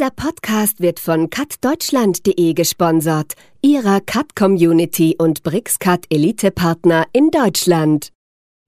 Dieser 0.00 0.12
Podcast 0.12 0.80
wird 0.80 0.98
von 0.98 1.28
cad-deutschland.de 1.28 2.54
gesponsert, 2.54 3.34
ihrer 3.60 4.00
CAD-Community 4.00 5.16
und 5.18 5.42
BricsCAD 5.42 6.06
Elite-Partner 6.08 7.04
in 7.12 7.30
Deutschland. 7.30 8.10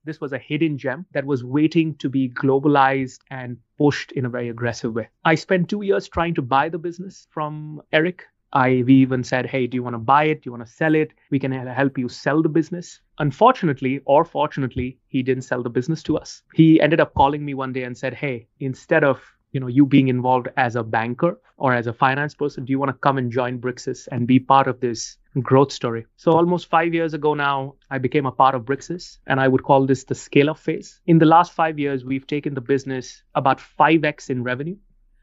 This 0.05 0.21
was 0.21 0.35
a 0.35 0.37
hidden 0.37 0.77
gem 0.77 1.07
that 1.15 1.25
was 1.27 1.43
waiting 1.43 1.97
to 1.97 2.11
be 2.11 2.29
globalized 2.29 3.23
and 3.31 3.57
pushed 3.79 4.13
in 4.13 4.27
a 4.27 4.29
very 4.29 4.51
aggressive 4.51 4.95
way. 4.95 5.09
I 5.25 5.35
spent 5.35 5.71
two 5.71 5.81
years 5.81 6.07
trying 6.07 6.35
to 6.35 6.43
buy 6.43 6.69
the 6.69 6.77
business 6.77 7.27
from 7.31 7.81
Eric. 7.93 8.27
I 8.53 8.85
we 8.87 8.97
even 8.97 9.25
said, 9.25 9.47
hey, 9.47 9.67
do 9.67 9.77
you 9.77 9.83
want 9.83 9.95
to 9.95 10.01
buy 10.01 10.25
it? 10.25 10.43
Do 10.43 10.49
you 10.49 10.53
want 10.53 10.67
to 10.67 10.71
sell 10.71 10.95
it? 10.95 11.15
We 11.31 11.39
can 11.39 11.53
help 11.53 11.97
you 11.97 12.11
sell 12.11 12.43
the 12.43 12.51
business. 12.51 13.01
Unfortunately, 13.19 14.03
or 14.05 14.27
fortunately, 14.27 14.99
he 15.09 15.23
didn't 15.23 15.45
sell 15.45 15.63
the 15.63 15.71
business 15.71 16.03
to 16.03 16.19
us. 16.19 16.43
He 16.53 16.79
ended 16.79 17.01
up 17.01 17.15
calling 17.15 17.43
me 17.43 17.55
one 17.55 17.73
day 17.73 17.85
and 17.85 17.97
said, 17.97 18.13
hey, 18.13 18.49
instead 18.61 19.03
of 19.03 19.19
you 19.53 19.61
know 19.61 19.67
you 19.67 19.87
being 19.87 20.09
involved 20.09 20.49
as 20.57 20.77
a 20.77 20.83
banker 20.83 21.39
or 21.57 21.73
as 21.75 21.87
a 21.87 21.93
finance 21.93 22.35
person 22.35 22.65
do 22.65 22.71
you 22.71 22.79
want 22.79 22.89
to 22.89 22.99
come 23.07 23.19
and 23.19 23.31
join 23.31 23.59
Bricsys 23.59 24.09
and 24.11 24.27
be 24.27 24.39
part 24.39 24.67
of 24.67 24.81
this 24.81 25.17
growth 25.41 25.73
story 25.73 26.07
so 26.17 26.33
almost 26.33 26.69
five 26.69 26.93
years 26.93 27.15
ago 27.15 27.35
now 27.35 27.75
i 27.91 27.99
became 27.99 28.27
a 28.27 28.33
part 28.33 28.55
of 28.55 28.63
Bricsys 28.63 29.19
and 29.27 29.41
i 29.41 29.49
would 29.49 29.63
call 29.63 29.87
this 29.87 30.05
the 30.05 30.15
scale 30.15 30.51
up 30.51 30.59
phase 30.59 31.01
in 31.07 31.19
the 31.19 31.27
last 31.27 31.53
five 31.53 31.79
years 31.79 32.05
we've 32.05 32.27
taken 32.27 32.55
the 32.55 32.61
business 32.61 33.23
about 33.35 33.59
5x 33.59 34.31
in 34.31 34.43
revenue 34.43 34.77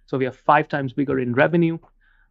so 0.05 0.17
we 0.17 0.25
are 0.25 0.31
five 0.31 0.67
times 0.67 0.93
bigger 0.93 1.19
in 1.19 1.33
revenue 1.33 1.77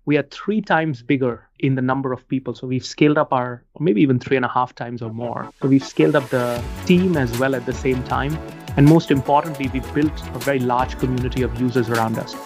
we 0.08 0.16
are 0.16 0.22
three 0.30 0.62
times 0.62 1.02
bigger 1.02 1.46
in 1.58 1.74
the 1.74 1.82
number 1.82 2.14
of 2.14 2.26
people. 2.28 2.54
So 2.54 2.66
we've 2.66 2.86
scaled 2.86 3.18
up 3.18 3.30
our, 3.30 3.62
maybe 3.78 4.00
even 4.00 4.18
three 4.18 4.36
and 4.38 4.44
a 4.46 4.48
half 4.48 4.74
times 4.74 5.02
or 5.02 5.12
more. 5.12 5.52
So 5.60 5.68
we've 5.68 5.84
scaled 5.84 6.16
up 6.16 6.26
the 6.30 6.64
team 6.86 7.18
as 7.18 7.38
well 7.38 7.54
at 7.54 7.66
the 7.66 7.74
same 7.74 8.02
time. 8.04 8.32
And 8.78 8.88
most 8.88 9.10
importantly, 9.10 9.68
we've 9.72 9.92
built 9.92 10.12
a 10.36 10.38
very 10.38 10.60
large 10.60 10.96
community 11.00 11.44
of 11.44 11.50
users 11.60 11.90
around 11.90 12.16
us. 12.16 12.36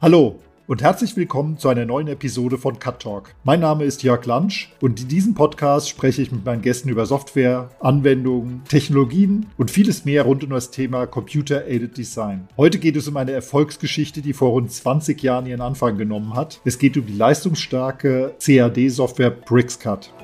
Hallo 0.00 0.38
und 0.66 0.80
herzlich 0.80 1.14
willkommen 1.14 1.58
zu 1.58 1.68
einer 1.68 1.84
neuen 1.84 2.08
Episode 2.08 2.56
von 2.56 2.78
Cut 2.78 3.02
Talk. 3.02 3.34
Mein 3.44 3.60
Name 3.60 3.84
ist 3.84 4.02
Jörg 4.02 4.24
Lansch 4.24 4.72
und 4.80 4.98
in 4.98 5.08
diesem 5.08 5.34
Podcast 5.34 5.90
spreche 5.90 6.22
ich 6.22 6.32
mit 6.32 6.46
meinen 6.46 6.62
Gästen 6.62 6.88
über 6.88 7.04
Software, 7.04 7.68
Anwendungen, 7.80 8.62
Technologien 8.66 9.44
und 9.58 9.70
vieles 9.70 10.06
mehr 10.06 10.22
rund 10.22 10.42
um 10.42 10.48
das 10.48 10.70
Thema 10.70 11.04
Computer-Aided 11.04 11.98
Design. 11.98 12.48
Heute 12.56 12.78
geht 12.78 12.96
es 12.96 13.06
um 13.06 13.18
eine 13.18 13.32
Erfolgsgeschichte, 13.32 14.22
die 14.22 14.32
vor 14.32 14.52
rund 14.52 14.72
20 14.72 15.22
Jahren 15.22 15.44
ihren 15.44 15.60
Anfang 15.60 15.98
genommen 15.98 16.34
hat. 16.34 16.62
Es 16.64 16.78
geht 16.78 16.96
um 16.96 17.04
die 17.04 17.12
leistungsstarke 17.12 18.36
CAD-Software 18.40 19.32
BricsCut. 19.32 20.14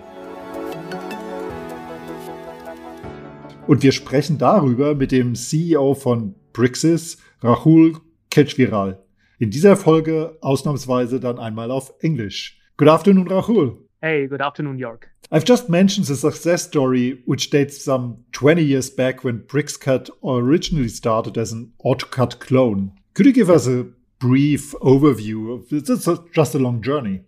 Und 3.69 3.83
wir 3.83 3.93
sprechen 3.93 4.39
darüber 4.39 4.95
mit 4.95 5.13
dem 5.13 5.35
CEO 5.35 5.93
von 5.93 6.35
Brixis, 6.55 7.19
Rahul 7.43 7.99
Kechviral. 8.31 9.05
In 9.39 9.51
dieser 9.51 9.77
Folge 9.77 10.39
ausnahmsweise 10.41 11.21
dann 11.21 11.39
einmal 11.39 11.71
auf 11.71 11.93
Englisch. 12.01 12.59
Good 12.79 12.89
afternoon, 12.89 13.29
Rahul. 13.29 13.77
Hey, 14.01 14.27
good 14.27 14.41
afternoon, 14.41 14.79
York. 14.79 15.11
I've 15.31 15.45
just 15.47 15.69
mentioned 15.69 16.07
the 16.07 16.15
success 16.15 16.63
story, 16.63 17.23
which 17.27 17.51
dates 17.51 17.85
some 17.85 18.25
20 18.33 18.63
years 18.63 18.89
back 18.89 19.23
when 19.23 19.47
BricsCut 19.47 20.09
originally 20.25 20.89
started 20.89 21.37
as 21.37 21.53
an 21.53 21.75
AutoCAD 21.85 22.39
clone. 22.39 22.93
Could 23.13 23.27
you 23.27 23.35
give 23.35 23.51
us 23.51 23.69
a 23.69 23.85
brief 24.19 24.73
overview 24.81 25.53
of 25.53 25.71
it's 25.71 26.09
just 26.33 26.55
a 26.55 26.59
long 26.59 26.81
journey? 26.81 27.21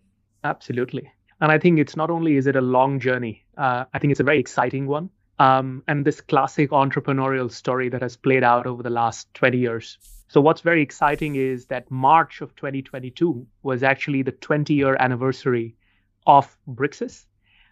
Absolutely. 0.42 1.06
And 1.38 1.52
I 1.52 1.58
think 1.58 1.78
it's 1.78 1.96
not 1.96 2.08
only 2.08 2.36
is 2.36 2.46
it 2.46 2.56
a 2.56 2.62
long 2.62 2.98
journey, 2.98 3.44
uh, 3.58 3.84
I 3.92 3.98
think 3.98 4.12
it's 4.12 4.20
a 4.20 4.24
very 4.24 4.40
exciting 4.40 4.86
one. 4.86 5.10
Um, 5.40 5.82
and 5.88 6.04
this 6.04 6.20
classic 6.20 6.68
entrepreneurial 6.70 7.50
story 7.50 7.88
that 7.88 8.02
has 8.02 8.14
played 8.14 8.44
out 8.44 8.66
over 8.66 8.82
the 8.82 8.90
last 8.90 9.32
20 9.32 9.56
years. 9.56 9.96
So, 10.28 10.38
what's 10.38 10.60
very 10.60 10.82
exciting 10.82 11.36
is 11.36 11.64
that 11.66 11.90
March 11.90 12.42
of 12.42 12.54
2022 12.56 13.46
was 13.62 13.82
actually 13.82 14.20
the 14.22 14.32
20 14.32 14.74
year 14.74 14.98
anniversary 15.00 15.74
of 16.26 16.54
Bricsys. 16.68 17.24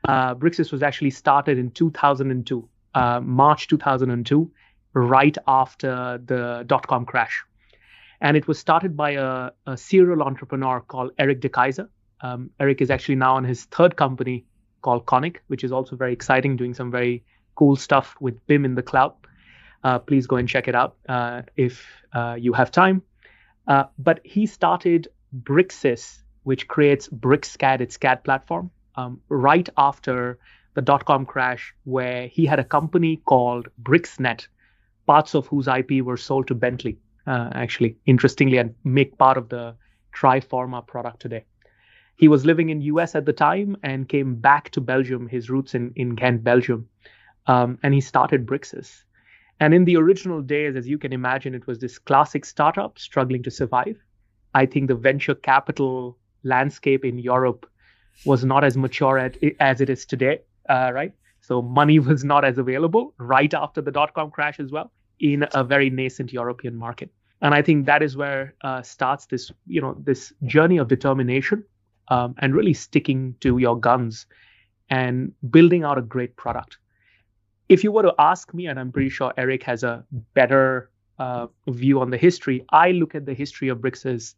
Uh, 0.09 0.35
Bricsys 0.35 0.73
was 0.73 0.83
actually 0.83 1.11
started 1.11 1.59
in 1.59 1.71
2002, 1.73 2.67
uh, 2.95 3.21
March 3.21 3.69
2002, 3.69 4.51
right 4.95 5.37
after 5.47 6.19
the 6.25 6.65
dot 6.67 6.87
com 6.87 7.05
crash. 7.05 7.45
And 8.23 8.35
it 8.35 8.49
was 8.49 8.59
started 8.59 8.97
by 8.97 9.11
a, 9.11 9.51
a 9.67 9.77
serial 9.77 10.23
entrepreneur 10.23 10.81
called 10.81 11.11
Eric 11.19 11.43
De 11.43 11.51
Keyser. 11.51 11.91
Um, 12.23 12.49
Eric 12.59 12.81
is 12.81 12.91
actually 12.91 13.17
now 13.17 13.37
on 13.37 13.45
his 13.45 13.65
third 13.65 13.97
company 13.97 14.47
called 14.81 15.05
Konnech, 15.05 15.37
which 15.49 15.65
is 15.65 15.71
also 15.71 15.97
very 15.97 16.15
exciting, 16.15 16.57
doing 16.57 16.73
some 16.73 16.91
very 16.91 17.25
cool 17.59 17.77
stuff 17.77 18.15
with 18.21 18.35
BIM 18.47 18.65
in 18.65 18.75
the 18.75 18.83
cloud. 18.83 19.15
Uh, 19.83 19.99
please 19.99 20.27
go 20.27 20.37
and 20.37 20.49
check 20.49 20.69
it 20.69 20.75
out 20.75 20.97
uh, 21.09 21.43
if 21.57 21.85
uh, 22.13 22.37
you 22.39 22.53
have 22.53 22.71
time. 22.71 23.03
Uh, 23.67 23.85
but 23.99 24.21
he 24.25 24.47
started 24.47 25.09
Bricsys, 25.43 26.23
which 26.45 26.67
creates 26.69 27.09
BricsCAD, 27.09 27.81
its 27.81 27.97
CAD 27.97 28.25
platform, 28.25 28.71
um, 28.95 29.21
right 29.29 29.69
after 29.77 30.39
the 30.75 30.83
dot 30.83 31.05
com 31.05 31.27
crash, 31.27 31.75
where 31.85 32.29
he 32.29 32.47
had 32.47 32.59
a 32.59 32.65
company 32.65 33.21
called 33.25 33.69
BricsNet, 33.83 34.47
parts 35.07 35.35
of 35.35 35.47
whose 35.49 35.69
IP 35.69 36.03
were 36.03 36.17
sold 36.17 36.47
to 36.49 36.55
Bentley, 36.55 36.99
uh, 37.27 37.51
actually, 37.53 37.97
interestingly, 38.07 38.59
and 38.59 38.75
make 38.85 39.19
part 39.19 39.37
of 39.37 39.49
the 39.49 39.75
Triforma 40.15 40.87
product 40.87 41.21
today. 41.21 41.45
He 42.17 42.29
was 42.29 42.45
living 42.45 42.71
in 42.71 42.81
US 42.81 43.15
at 43.15 43.27
the 43.27 43.33
time 43.33 43.77
and 43.83 44.09
came 44.09 44.35
back 44.37 44.71
to 44.71 44.81
Belgium, 44.81 45.29
his 45.29 45.51
roots 45.51 45.75
in, 45.75 45.93
in 45.95 46.15
Ghent, 46.15 46.43
Belgium, 46.43 46.89
um, 47.49 47.79
and 47.83 47.95
he 47.95 48.01
started 48.01 48.47
Bricsys. 48.47 49.03
And 49.61 49.75
in 49.75 49.85
the 49.85 49.97
original 49.97 50.41
days, 50.41 50.77
as 50.77 50.87
you 50.87 50.99
can 50.99 51.13
imagine, 51.13 51.55
it 51.55 51.67
was 51.67 51.79
this 51.81 51.99
classic 51.99 52.45
startup 52.45 52.99
struggling 52.99 53.43
to 53.43 53.51
survive. 53.51 53.97
I 54.55 54.67
think 54.67 54.87
the 54.87 54.95
venture 54.95 55.35
capital 55.35 56.17
landscape 56.45 57.05
in 57.05 57.19
Europe 57.19 57.67
was 58.25 58.45
not 58.45 58.63
as 58.63 58.77
mature 58.77 59.19
at, 59.19 59.37
as 59.59 59.81
it 59.81 59.91
is 59.91 60.07
today, 60.07 60.41
uh, 60.69 60.93
right? 60.95 61.13
So 61.41 61.61
money 61.61 61.99
was 62.11 62.23
not 62.23 62.45
as 62.45 62.59
available 62.59 63.15
right 63.19 63.53
after 63.53 63.81
the 63.81 63.91
dot 63.91 64.15
com 64.15 64.31
crash 64.31 64.61
as 64.61 64.71
well 64.71 64.93
in 65.19 65.45
a 65.55 65.65
very 65.65 65.91
nascent 65.91 66.33
European 66.33 66.77
market. 66.77 67.11
And 67.41 67.55
I 67.55 67.63
think 67.63 67.87
that 67.87 68.03
is 68.03 68.17
where 68.17 68.55
uh, 68.63 68.83
starts 68.83 69.27
this, 69.27 69.51
you 69.67 69.81
know, 69.81 69.97
this 70.05 70.33
journey 70.45 70.79
of 70.79 70.89
determination 70.89 71.65
um, 72.09 72.35
and 72.39 72.55
really 72.55 72.75
sticking 72.75 73.35
to 73.41 73.59
your 73.59 73.79
guns 73.79 74.27
and 74.91 75.33
building 75.51 75.85
out 75.85 75.99
a 75.99 76.03
great 76.03 76.37
product 76.37 76.79
if 77.69 77.85
you 77.85 77.93
were 77.93 78.03
to 78.03 78.15
ask 78.19 78.53
me, 78.55 78.67
and 78.67 78.79
I'm 78.79 78.93
pretty 78.93 79.11
sure 79.11 79.33
Eric 79.37 79.63
has 79.65 79.83
a 79.83 80.05
better 80.35 80.91
uh, 81.19 81.49
view 81.69 82.01
on 82.01 82.11
the 82.11 82.17
history, 82.17 82.65
I 82.71 82.93
look 82.93 83.15
at 83.15 83.27
the 83.27 83.35
history 83.35 83.69
of 83.69 83.79
Bricsys 83.79 84.35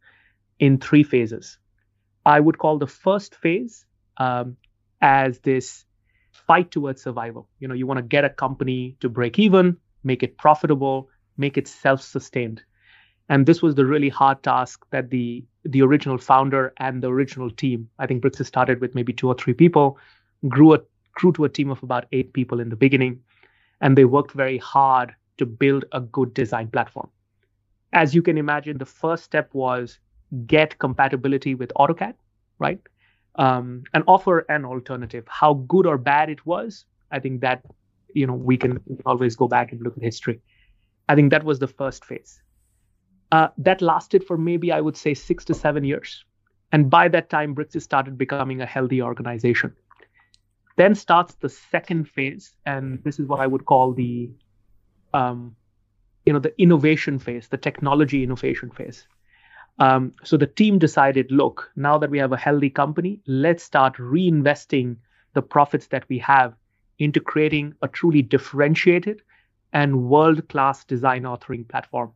in 0.58 0.78
three 0.78 1.02
phases. 1.02 1.58
I 2.26 2.40
would 2.40 2.58
call 2.58 2.78
the 2.78 2.86
first 2.86 3.34
phase 3.34 3.86
um, 4.16 4.56
as 5.00 5.38
this 5.40 5.84
fight 6.32 6.70
towards 6.70 7.02
survival. 7.02 7.48
You 7.60 7.68
know, 7.68 7.74
you 7.74 7.86
want 7.86 7.98
to 7.98 8.02
get 8.02 8.24
a 8.24 8.30
company 8.30 8.96
to 9.00 9.08
break 9.08 9.38
even, 9.38 9.76
make 10.04 10.22
it 10.22 10.36
profitable, 10.36 11.08
make 11.36 11.56
it 11.56 11.68
self-sustained. 11.68 12.62
And 13.28 13.46
this 13.46 13.62
was 13.62 13.76
the 13.76 13.86
really 13.86 14.08
hard 14.08 14.42
task 14.42 14.84
that 14.90 15.10
the 15.10 15.44
the 15.64 15.82
original 15.82 16.18
founder 16.18 16.72
and 16.78 17.02
the 17.02 17.08
original 17.08 17.50
team, 17.50 17.88
I 17.98 18.06
think 18.06 18.22
Bricsys 18.22 18.46
started 18.46 18.80
with 18.80 18.94
maybe 18.94 19.12
two 19.12 19.28
or 19.28 19.34
three 19.34 19.52
people, 19.52 19.98
grew 20.48 20.74
a 20.74 20.80
grew 21.20 21.32
to 21.32 21.44
a 21.44 21.48
team 21.48 21.70
of 21.70 21.82
about 21.82 22.06
eight 22.12 22.32
people 22.32 22.60
in 22.60 22.70
the 22.70 22.76
beginning, 22.76 23.20
and 23.80 23.96
they 23.96 24.04
worked 24.04 24.32
very 24.32 24.58
hard 24.58 25.14
to 25.38 25.46
build 25.46 25.84
a 25.92 26.00
good 26.00 26.32
design 26.34 26.68
platform. 26.68 27.08
As 27.92 28.14
you 28.14 28.22
can 28.22 28.38
imagine, 28.38 28.78
the 28.78 28.86
first 28.86 29.24
step 29.24 29.52
was 29.52 29.98
get 30.46 30.78
compatibility 30.78 31.54
with 31.54 31.72
AutoCAD, 31.76 32.14
right? 32.58 32.80
Um, 33.34 33.82
and 33.94 34.04
offer 34.06 34.38
an 34.48 34.64
alternative. 34.64 35.26
How 35.28 35.54
good 35.74 35.86
or 35.86 35.98
bad 35.98 36.30
it 36.30 36.44
was, 36.46 36.84
I 37.10 37.18
think 37.18 37.40
that 37.40 37.64
you 38.14 38.26
know 38.26 38.34
we 38.34 38.56
can 38.56 38.80
always 39.06 39.36
go 39.36 39.48
back 39.48 39.72
and 39.72 39.82
look 39.82 39.96
at 39.96 40.02
history. 40.02 40.40
I 41.08 41.14
think 41.14 41.30
that 41.30 41.44
was 41.44 41.58
the 41.58 41.68
first 41.68 42.04
phase. 42.04 42.40
Uh, 43.32 43.48
that 43.58 43.82
lasted 43.82 44.24
for 44.24 44.36
maybe 44.36 44.72
I 44.72 44.80
would 44.80 44.96
say 44.96 45.14
six 45.14 45.44
to 45.46 45.54
seven 45.54 45.84
years, 45.84 46.24
and 46.72 46.90
by 46.90 47.08
that 47.08 47.30
time, 47.30 47.54
Bricsys 47.54 47.82
started 47.82 48.18
becoming 48.18 48.60
a 48.60 48.66
healthy 48.66 49.02
organization. 49.02 49.76
Then 50.80 50.94
starts 50.94 51.34
the 51.34 51.50
second 51.50 52.08
phase, 52.08 52.56
and 52.64 53.04
this 53.04 53.18
is 53.20 53.26
what 53.26 53.40
I 53.40 53.46
would 53.46 53.66
call 53.66 53.92
the, 53.92 54.30
um, 55.12 55.54
you 56.24 56.32
know, 56.32 56.38
the 56.38 56.54
innovation 56.66 57.18
phase, 57.18 57.48
the 57.48 57.58
technology 57.58 58.22
innovation 58.22 58.70
phase. 58.70 59.06
Um, 59.78 60.14
so 60.24 60.38
the 60.38 60.46
team 60.46 60.78
decided, 60.78 61.30
look, 61.30 61.70
now 61.76 61.98
that 61.98 62.08
we 62.08 62.18
have 62.18 62.32
a 62.32 62.42
healthy 62.46 62.70
company, 62.70 63.20
let's 63.26 63.62
start 63.62 63.94
reinvesting 63.98 64.96
the 65.34 65.42
profits 65.42 65.88
that 65.88 66.08
we 66.08 66.18
have 66.20 66.54
into 66.98 67.20
creating 67.20 67.74
a 67.82 67.88
truly 67.88 68.22
differentiated 68.22 69.20
and 69.74 70.08
world-class 70.08 70.86
design 70.86 71.24
authoring 71.24 71.68
platform. 71.68 72.10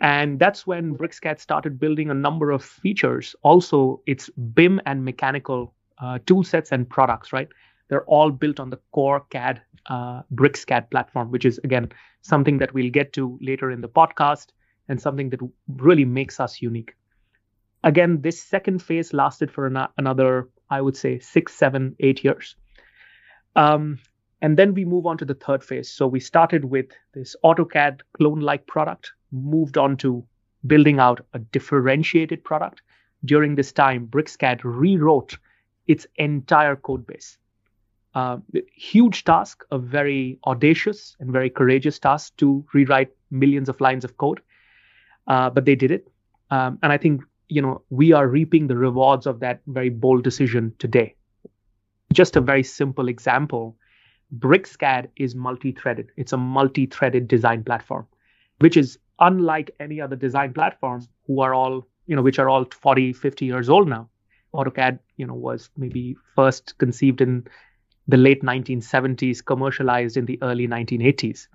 And 0.00 0.38
that's 0.38 0.66
when 0.66 0.96
BricsCAD 0.96 1.40
started 1.40 1.78
building 1.78 2.08
a 2.08 2.14
number 2.14 2.52
of 2.52 2.64
features. 2.64 3.36
Also, 3.42 4.00
its 4.06 4.30
BIM 4.30 4.80
and 4.86 5.04
mechanical 5.04 5.74
uh, 5.98 6.18
tool 6.26 6.44
sets 6.44 6.72
and 6.72 6.88
products, 6.88 7.32
right? 7.32 7.48
They're 7.88 8.04
all 8.06 8.30
built 8.30 8.60
on 8.60 8.70
the 8.70 8.78
core 8.92 9.20
CAD 9.30 9.62
uh, 9.86 10.22
BricsCAD 10.34 10.90
platform, 10.90 11.30
which 11.30 11.44
is 11.44 11.58
again 11.64 11.90
something 12.22 12.58
that 12.58 12.74
we'll 12.74 12.90
get 12.90 13.12
to 13.14 13.38
later 13.40 13.70
in 13.70 13.80
the 13.80 13.88
podcast. 13.88 14.48
and 14.88 15.00
something 15.00 15.30
that 15.30 15.40
really 15.68 16.04
makes 16.04 16.38
us 16.40 16.62
unique. 16.62 16.94
Again, 17.82 18.20
this 18.22 18.40
second 18.42 18.80
phase 18.82 19.12
lasted 19.12 19.50
for 19.50 19.66
an- 19.66 19.88
another, 19.98 20.48
I 20.70 20.80
would 20.80 20.96
say, 20.96 21.18
six, 21.18 21.54
seven, 21.54 21.96
eight 22.00 22.22
years. 22.24 22.54
Um, 23.54 23.98
and 24.42 24.56
then 24.56 24.74
we 24.74 24.84
move 24.84 25.06
on 25.06 25.18
to 25.18 25.24
the 25.24 25.34
third 25.34 25.64
phase. 25.64 25.90
So 25.90 26.06
we 26.06 26.20
started 26.20 26.64
with 26.64 26.86
this 27.14 27.34
AutoCAD 27.44 28.00
clone 28.16 28.40
like 28.40 28.66
product, 28.66 29.12
moved 29.32 29.78
on 29.78 29.96
to 29.98 30.24
building 30.66 30.98
out 31.00 31.26
a 31.32 31.38
differentiated 31.38 32.44
product. 32.44 32.82
During 33.24 33.54
this 33.54 33.72
time, 33.72 34.06
BricsCAD 34.06 34.60
rewrote 34.64 35.38
its 35.86 36.06
entire 36.16 36.76
code 36.76 37.06
base. 37.06 37.38
Uh, 38.14 38.38
huge 38.74 39.24
task, 39.24 39.64
a 39.70 39.78
very 39.78 40.38
audacious 40.46 41.16
and 41.20 41.30
very 41.30 41.50
courageous 41.50 41.98
task 41.98 42.34
to 42.38 42.64
rewrite 42.72 43.10
millions 43.30 43.68
of 43.68 43.80
lines 43.80 44.04
of 44.04 44.16
code, 44.16 44.40
uh, 45.26 45.50
but 45.50 45.64
they 45.64 45.74
did 45.74 45.90
it. 45.90 46.08
Um, 46.50 46.78
and 46.82 46.92
I 46.92 46.96
think 46.96 47.22
you 47.48 47.60
know 47.62 47.82
we 47.90 48.12
are 48.12 48.26
reaping 48.26 48.66
the 48.66 48.76
rewards 48.76 49.26
of 49.26 49.40
that 49.40 49.60
very 49.66 49.90
bold 49.90 50.24
decision 50.24 50.72
today. 50.78 51.14
Just 52.12 52.36
a 52.36 52.40
very 52.40 52.62
simple 52.62 53.08
example 53.08 53.76
BricsCAD 54.38 55.08
is 55.16 55.34
multi-threaded. 55.34 56.10
It's 56.16 56.32
a 56.32 56.36
multi-threaded 56.36 57.28
design 57.28 57.64
platform, 57.64 58.06
which 58.58 58.76
is 58.76 58.98
unlike 59.20 59.70
any 59.80 60.00
other 60.00 60.16
design 60.16 60.52
platform 60.52 61.06
who 61.26 61.40
are 61.40 61.54
all, 61.54 61.86
you 62.06 62.16
know, 62.16 62.22
which 62.22 62.38
are 62.38 62.48
all 62.48 62.64
40, 62.64 63.12
50 63.12 63.44
years 63.44 63.68
old 63.68 63.88
now. 63.88 64.08
AutoCAD, 64.56 64.98
you 65.16 65.26
know, 65.26 65.34
was 65.34 65.70
maybe 65.76 66.16
first 66.34 66.76
conceived 66.78 67.20
in 67.20 67.46
the 68.08 68.16
late 68.16 68.42
1970s, 68.42 69.44
commercialized 69.44 70.16
in 70.16 70.26
the 70.26 70.38
early 70.42 70.66
1980s. 70.66 71.48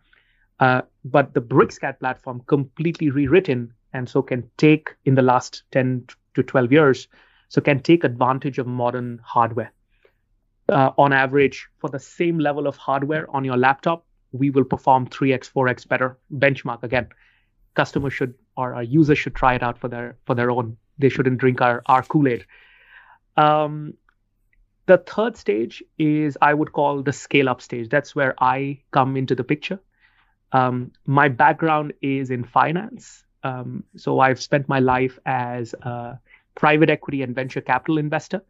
Uh, 0.59 0.81
but 1.05 1.33
the 1.33 1.41
BricsCAD 1.41 1.99
platform 1.99 2.41
completely 2.47 3.09
rewritten 3.09 3.73
and 3.93 4.07
so 4.07 4.21
can 4.21 4.49
take 4.57 4.89
in 5.05 5.15
the 5.15 5.21
last 5.21 5.63
10 5.71 6.05
to 6.35 6.43
12 6.43 6.71
years, 6.71 7.07
so 7.49 7.59
can 7.59 7.81
take 7.81 8.03
advantage 8.03 8.57
of 8.57 8.67
modern 8.67 9.19
hardware 9.23 9.71
uh, 10.71 10.91
on 10.97 11.13
average, 11.13 11.67
for 11.79 11.89
the 11.89 11.99
same 11.99 12.39
level 12.39 12.67
of 12.67 12.77
hardware 12.77 13.27
on 13.35 13.43
your 13.43 13.57
laptop, 13.57 14.05
we 14.31 14.49
will 14.49 14.63
perform 14.63 15.07
3x, 15.07 15.51
4x 15.51 15.87
better. 15.87 16.17
Benchmark 16.33 16.83
again. 16.83 17.07
Customers 17.73 18.13
should 18.13 18.33
or 18.57 18.73
our 18.75 18.83
users 18.83 19.17
should 19.17 19.35
try 19.35 19.53
it 19.55 19.63
out 19.63 19.77
for 19.77 19.87
their 19.87 20.17
for 20.25 20.35
their 20.35 20.51
own. 20.51 20.77
They 20.97 21.09
shouldn't 21.09 21.37
drink 21.37 21.61
our 21.61 21.81
our 21.87 22.03
Kool 22.03 22.27
Aid. 22.27 22.45
Um, 23.37 23.95
the 24.87 24.97
third 24.97 25.37
stage 25.37 25.83
is 25.97 26.37
I 26.41 26.53
would 26.53 26.73
call 26.73 27.01
the 27.03 27.13
scale 27.13 27.49
up 27.49 27.61
stage. 27.61 27.89
That's 27.89 28.15
where 28.15 28.35
I 28.39 28.81
come 28.91 29.15
into 29.17 29.35
the 29.35 29.43
picture. 29.43 29.79
Um, 30.51 30.91
my 31.05 31.29
background 31.29 31.93
is 32.01 32.29
in 32.29 32.43
finance, 32.43 33.23
um, 33.43 33.85
so 33.95 34.19
I've 34.19 34.41
spent 34.41 34.67
my 34.67 34.79
life 34.79 35.17
as 35.25 35.73
a 35.81 36.19
private 36.55 36.89
equity 36.89 37.21
and 37.21 37.33
venture 37.33 37.61
capital 37.61 37.97
investor 37.97 38.41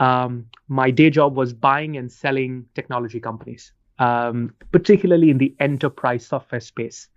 um, 0.00 0.46
my 0.68 0.90
day 0.90 1.10
job 1.10 1.36
was 1.36 1.52
buying 1.52 1.96
and 1.96 2.10
selling 2.10 2.64
technology 2.74 3.20
companies, 3.20 3.72
um, 3.98 4.54
particularly 4.72 5.30
in 5.30 5.38
the 5.38 5.54
enterprise 5.60 6.26
software 6.26 6.60
space. 6.60 7.08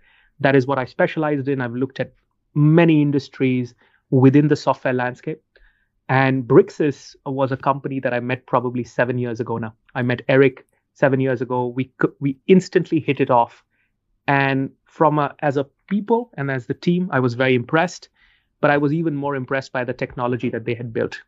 That 0.42 0.56
is 0.56 0.68
what 0.68 0.78
I 0.78 0.86
specialized 0.86 1.48
in. 1.48 1.62
I've 1.62 1.74
looked 1.74 2.02
at 2.02 2.14
many 2.54 3.02
industries 3.02 3.74
within 4.10 4.50
the 4.50 4.58
software 4.58 4.94
landscape. 4.94 5.42
And 6.10 6.44
Bricsys 6.44 7.16
was 7.26 7.52
a 7.52 7.58
company 7.58 8.00
that 8.02 8.14
I 8.14 8.20
met 8.20 8.46
probably 8.46 8.84
seven 8.84 9.18
years 9.18 9.40
ago 9.40 9.58
now. 9.58 9.74
I 9.96 10.02
met 10.02 10.22
Eric 10.28 10.66
seven 10.94 11.20
years 11.20 11.42
ago. 11.42 11.68
We 11.68 11.92
we 12.20 12.38
instantly 12.48 13.00
hit 13.00 13.20
it 13.20 13.32
off, 13.32 13.64
and 14.28 14.72
from 14.86 15.18
a, 15.20 15.36
as 15.40 15.58
a 15.58 15.66
people 15.90 16.30
and 16.36 16.52
as 16.52 16.68
the 16.68 16.74
team, 16.74 17.10
I 17.12 17.20
was 17.20 17.34
very 17.34 17.56
impressed. 17.56 18.10
But 18.62 18.72
I 18.72 18.78
was 18.78 18.94
even 18.94 19.16
more 19.16 19.36
impressed 19.36 19.74
by 19.74 19.84
the 19.84 19.94
technology 19.94 20.50
that 20.50 20.64
they 20.64 20.74
had 20.74 20.94
built. 20.94 21.22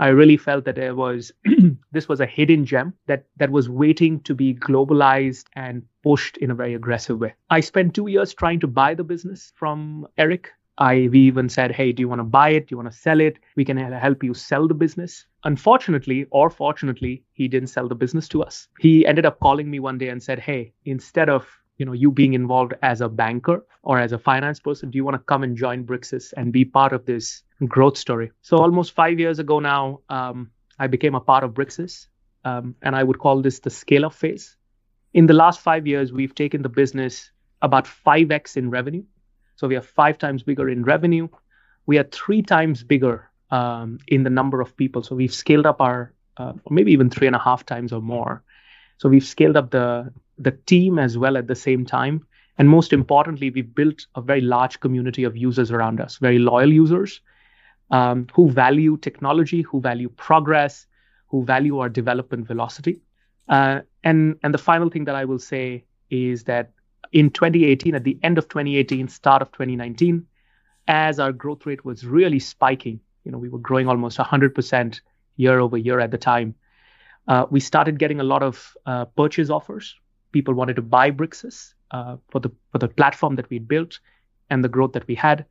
I 0.00 0.08
really 0.08 0.38
felt 0.38 0.64
that 0.64 0.76
there 0.76 0.94
was 0.94 1.30
this 1.92 2.08
was 2.08 2.20
a 2.20 2.26
hidden 2.26 2.64
gem 2.64 2.94
that 3.06 3.26
that 3.36 3.50
was 3.50 3.68
waiting 3.68 4.20
to 4.20 4.34
be 4.34 4.54
globalized 4.54 5.44
and 5.54 5.82
pushed 6.02 6.38
in 6.38 6.50
a 6.50 6.54
very 6.54 6.74
aggressive 6.74 7.20
way. 7.20 7.34
I 7.50 7.60
spent 7.60 7.94
two 7.94 8.06
years 8.06 8.32
trying 8.32 8.60
to 8.60 8.66
buy 8.66 8.94
the 8.94 9.04
business 9.04 9.52
from 9.54 10.06
Eric. 10.16 10.52
I 10.80 11.08
we 11.12 11.20
even 11.20 11.48
said, 11.48 11.72
"Hey, 11.72 11.92
do 11.92 12.00
you 12.00 12.08
want 12.08 12.20
to 12.20 12.24
buy 12.24 12.50
it? 12.50 12.66
Do 12.66 12.72
you 12.72 12.78
want 12.78 12.90
to 12.90 12.96
sell 12.96 13.20
it? 13.20 13.38
We 13.54 13.64
can 13.64 13.76
help 13.76 14.24
you 14.24 14.34
sell 14.34 14.66
the 14.66 14.74
business." 14.74 15.26
Unfortunately, 15.44 16.26
or 16.30 16.50
fortunately, 16.50 17.22
he 17.32 17.48
didn't 17.48 17.68
sell 17.68 17.88
the 17.88 17.94
business 17.94 18.28
to 18.28 18.42
us. 18.42 18.68
He 18.78 19.06
ended 19.06 19.26
up 19.26 19.40
calling 19.40 19.70
me 19.70 19.78
one 19.78 19.98
day 19.98 20.08
and 20.08 20.22
said, 20.22 20.38
"Hey, 20.38 20.72
instead 20.84 21.28
of 21.28 21.46
you 21.80 21.86
know 21.86 21.92
you 21.92 22.10
being 22.10 22.34
involved 22.34 22.74
as 22.82 23.00
a 23.00 23.08
banker 23.08 23.64
or 23.82 23.98
as 23.98 24.12
a 24.12 24.18
finance 24.18 24.60
person 24.60 24.90
do 24.90 24.96
you 24.96 25.04
want 25.04 25.14
to 25.14 25.30
come 25.32 25.42
and 25.42 25.56
join 25.56 25.84
Bricsys 25.84 26.32
and 26.36 26.52
be 26.52 26.64
part 26.64 26.92
of 26.92 27.06
this 27.06 27.42
growth 27.66 27.96
story 27.96 28.30
so 28.42 28.58
almost 28.58 28.92
five 28.92 29.18
years 29.18 29.38
ago 29.38 29.58
now 29.60 30.00
um, 30.10 30.50
i 30.78 30.86
became 30.86 31.14
a 31.14 31.20
part 31.20 31.42
of 31.42 31.54
Bricsys 31.54 32.08
um, 32.44 32.74
and 32.82 32.94
i 32.94 33.02
would 33.02 33.18
call 33.18 33.40
this 33.40 33.60
the 33.60 33.70
scale 33.70 34.04
up 34.04 34.12
phase 34.12 34.56
in 35.14 35.26
the 35.26 35.38
last 35.42 35.60
five 35.60 35.86
years 35.86 36.12
we've 36.12 36.34
taken 36.34 36.62
the 36.62 36.68
business 36.68 37.32
about 37.62 37.86
5x 37.86 38.56
in 38.58 38.70
revenue 38.70 39.02
so 39.60 39.68
we 39.68 39.76
are 39.76 39.82
five 39.82 40.16
times 40.18 40.42
bigger 40.42 40.68
in 40.68 40.82
revenue 40.84 41.28
we 41.86 41.98
are 41.98 42.04
three 42.04 42.42
times 42.42 42.82
bigger 42.82 43.28
um, 43.50 43.98
in 44.08 44.22
the 44.22 44.30
number 44.30 44.60
of 44.60 44.76
people 44.76 45.02
so 45.02 45.14
we've 45.14 45.34
scaled 45.34 45.66
up 45.66 45.80
our 45.80 46.12
uh, 46.36 46.52
maybe 46.70 46.92
even 46.92 47.10
three 47.10 47.26
and 47.26 47.36
a 47.36 47.44
half 47.48 47.66
times 47.66 47.92
or 47.92 48.00
more 48.00 48.42
so 49.00 49.08
we've 49.08 49.24
scaled 49.24 49.56
up 49.56 49.70
the 49.70 50.12
the 50.40 50.50
team 50.50 50.98
as 50.98 51.16
well 51.16 51.36
at 51.36 51.46
the 51.46 51.54
same 51.54 51.84
time. 51.84 52.26
And 52.58 52.68
most 52.68 52.92
importantly, 52.92 53.50
we've 53.50 53.74
built 53.74 54.06
a 54.14 54.20
very 54.20 54.40
large 54.40 54.80
community 54.80 55.24
of 55.24 55.36
users 55.36 55.70
around 55.70 56.00
us, 56.00 56.18
very 56.18 56.38
loyal 56.38 56.72
users 56.72 57.20
um, 57.90 58.26
who 58.34 58.50
value 58.50 58.96
technology, 58.98 59.62
who 59.62 59.80
value 59.80 60.08
progress, 60.08 60.86
who 61.28 61.44
value 61.44 61.78
our 61.78 61.88
development 61.88 62.46
velocity. 62.46 63.00
Uh, 63.48 63.80
and 64.04 64.38
and 64.42 64.52
the 64.52 64.58
final 64.58 64.90
thing 64.90 65.04
that 65.04 65.14
I 65.14 65.24
will 65.24 65.38
say 65.38 65.84
is 66.10 66.44
that 66.44 66.72
in 67.12 67.30
2018, 67.30 67.94
at 67.94 68.04
the 68.04 68.18
end 68.22 68.38
of 68.38 68.48
2018, 68.48 69.08
start 69.08 69.42
of 69.42 69.50
2019, 69.52 70.26
as 70.88 71.18
our 71.18 71.32
growth 71.32 71.66
rate 71.66 71.84
was 71.84 72.04
really 72.04 72.38
spiking, 72.38 73.00
you 73.24 73.32
know, 73.32 73.38
we 73.38 73.48
were 73.48 73.58
growing 73.58 73.88
almost 73.88 74.18
100% 74.18 75.00
year 75.36 75.58
over 75.58 75.76
year 75.76 76.00
at 76.00 76.10
the 76.10 76.18
time. 76.18 76.54
Uh, 77.28 77.46
we 77.50 77.60
started 77.60 77.98
getting 77.98 78.20
a 78.20 78.24
lot 78.24 78.42
of 78.42 78.76
uh, 78.86 79.04
purchase 79.04 79.50
offers 79.50 79.94
people 80.32 80.54
wanted 80.54 80.76
to 80.76 80.82
buy 80.82 81.10
Bricsys 81.10 81.74
uh, 81.90 82.16
for 82.28 82.40
the 82.40 82.50
for 82.72 82.78
the 82.78 82.88
platform 82.88 83.36
that 83.36 83.48
we 83.50 83.58
built 83.58 83.98
and 84.48 84.64
the 84.64 84.68
growth 84.68 84.92
that 84.92 85.06
we 85.06 85.14
had. 85.14 85.46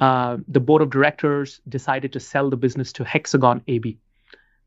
Uh, 0.00 0.38
the 0.46 0.60
board 0.60 0.82
of 0.82 0.90
directors 0.90 1.60
decided 1.68 2.12
to 2.12 2.20
sell 2.20 2.50
the 2.50 2.56
business 2.56 2.92
to 2.92 3.04
Hexagon 3.04 3.62
AB. 3.66 3.98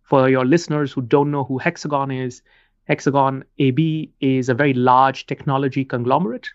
For 0.03 0.29
your 0.29 0.46
listeners 0.46 0.91
who 0.91 1.01
don't 1.01 1.32
know 1.32 1.46
who 1.46 1.58
Hexagon 1.58 2.12
is, 2.12 2.41
Hexagon 2.85 3.43
AB 3.59 4.11
is 4.19 4.50
a 4.50 4.53
very 4.53 4.73
large 4.73 5.25
technology 5.27 5.85
conglomerate, 5.85 6.50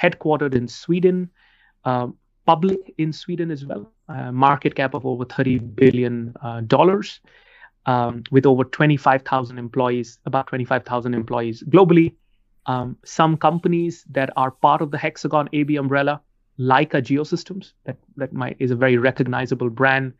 headquartered 0.00 0.54
in 0.54 0.68
Sweden, 0.68 1.30
uh, 1.84 2.08
public 2.46 2.94
in 2.98 3.12
Sweden 3.12 3.50
as 3.50 3.64
well, 3.64 3.92
uh, 4.08 4.32
market 4.32 4.74
cap 4.74 4.94
of 4.94 5.06
over 5.06 5.24
30 5.24 5.58
billion 5.58 6.34
uh, 6.42 6.60
dollars, 6.62 7.20
um, 7.86 8.22
with 8.30 8.46
over 8.46 8.64
25,000 8.64 9.58
employees, 9.58 10.18
about 10.26 10.46
25,000 10.48 11.14
employees 11.14 11.62
globally. 11.68 12.14
Um, 12.66 12.96
some 13.04 13.36
companies 13.36 14.04
that 14.10 14.30
are 14.36 14.50
part 14.50 14.82
of 14.82 14.90
the 14.90 14.98
Hexagon 14.98 15.48
AB 15.52 15.76
umbrella, 15.76 16.20
like 16.58 16.90
Leica 16.90 17.02
Geosystems, 17.02 17.72
that 17.84 17.96
that 18.16 18.32
might 18.32 18.56
is 18.58 18.70
a 18.70 18.76
very 18.76 18.98
recognizable 18.98 19.70
brand, 19.70 20.12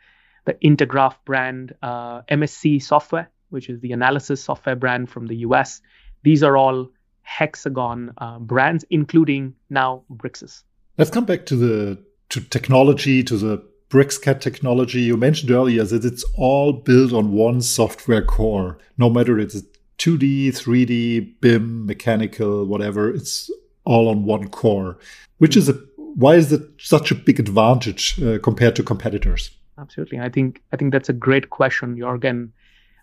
the 0.46 0.54
Intergraph 0.54 1.16
brand, 1.26 1.74
uh, 1.82 2.22
MSC 2.30 2.80
Software, 2.82 3.28
which 3.50 3.69
is 3.69 3.81
the 3.81 3.93
analysis 3.93 4.43
software 4.43 4.76
brand 4.76 5.11
from 5.11 5.26
the 5.26 5.37
US. 5.37 5.81
These 6.23 6.43
are 6.43 6.57
all 6.57 6.88
Hexagon 7.23 8.12
uh, 8.19 8.38
brands, 8.38 8.85
including 8.90 9.55
now 9.71 10.02
Bricsys. 10.11 10.62
Let's 10.97 11.11
come 11.11 11.25
back 11.25 11.47
to 11.47 11.57
the 11.57 12.02
to 12.31 12.40
technology, 12.40 13.23
to 13.25 13.37
the 13.37 13.62
BricsCAD 13.90 14.40
technology. 14.40 15.00
You 15.00 15.17
mentioned 15.17 15.50
earlier 15.50 15.85
that 15.85 16.05
it's 16.05 16.25
all 16.37 16.73
built 16.73 17.12
on 17.12 17.33
one 17.33 17.61
software 17.61 18.23
core, 18.23 18.78
no 18.99 19.09
matter 19.09 19.38
it's 19.38 19.62
2D, 19.99 20.49
3D, 20.49 21.40
BIM, 21.40 21.87
mechanical, 21.87 22.64
whatever. 22.67 23.11
It's 23.11 23.50
all 23.85 24.09
on 24.09 24.25
one 24.25 24.49
core, 24.49 24.99
which 25.38 25.57
is 25.57 25.69
a 25.69 25.75
why 25.97 26.35
is 26.35 26.52
it 26.52 26.62
such 26.78 27.11
a 27.11 27.14
big 27.14 27.38
advantage 27.38 28.21
uh, 28.23 28.38
compared 28.40 28.75
to 28.76 28.83
competitors? 28.83 29.50
Absolutely, 29.78 30.19
I 30.19 30.28
think 30.28 30.62
I 30.73 30.76
think 30.76 30.93
that's 30.93 31.09
a 31.09 31.12
great 31.12 31.50
question, 31.50 31.97
Jorgen. 31.97 32.50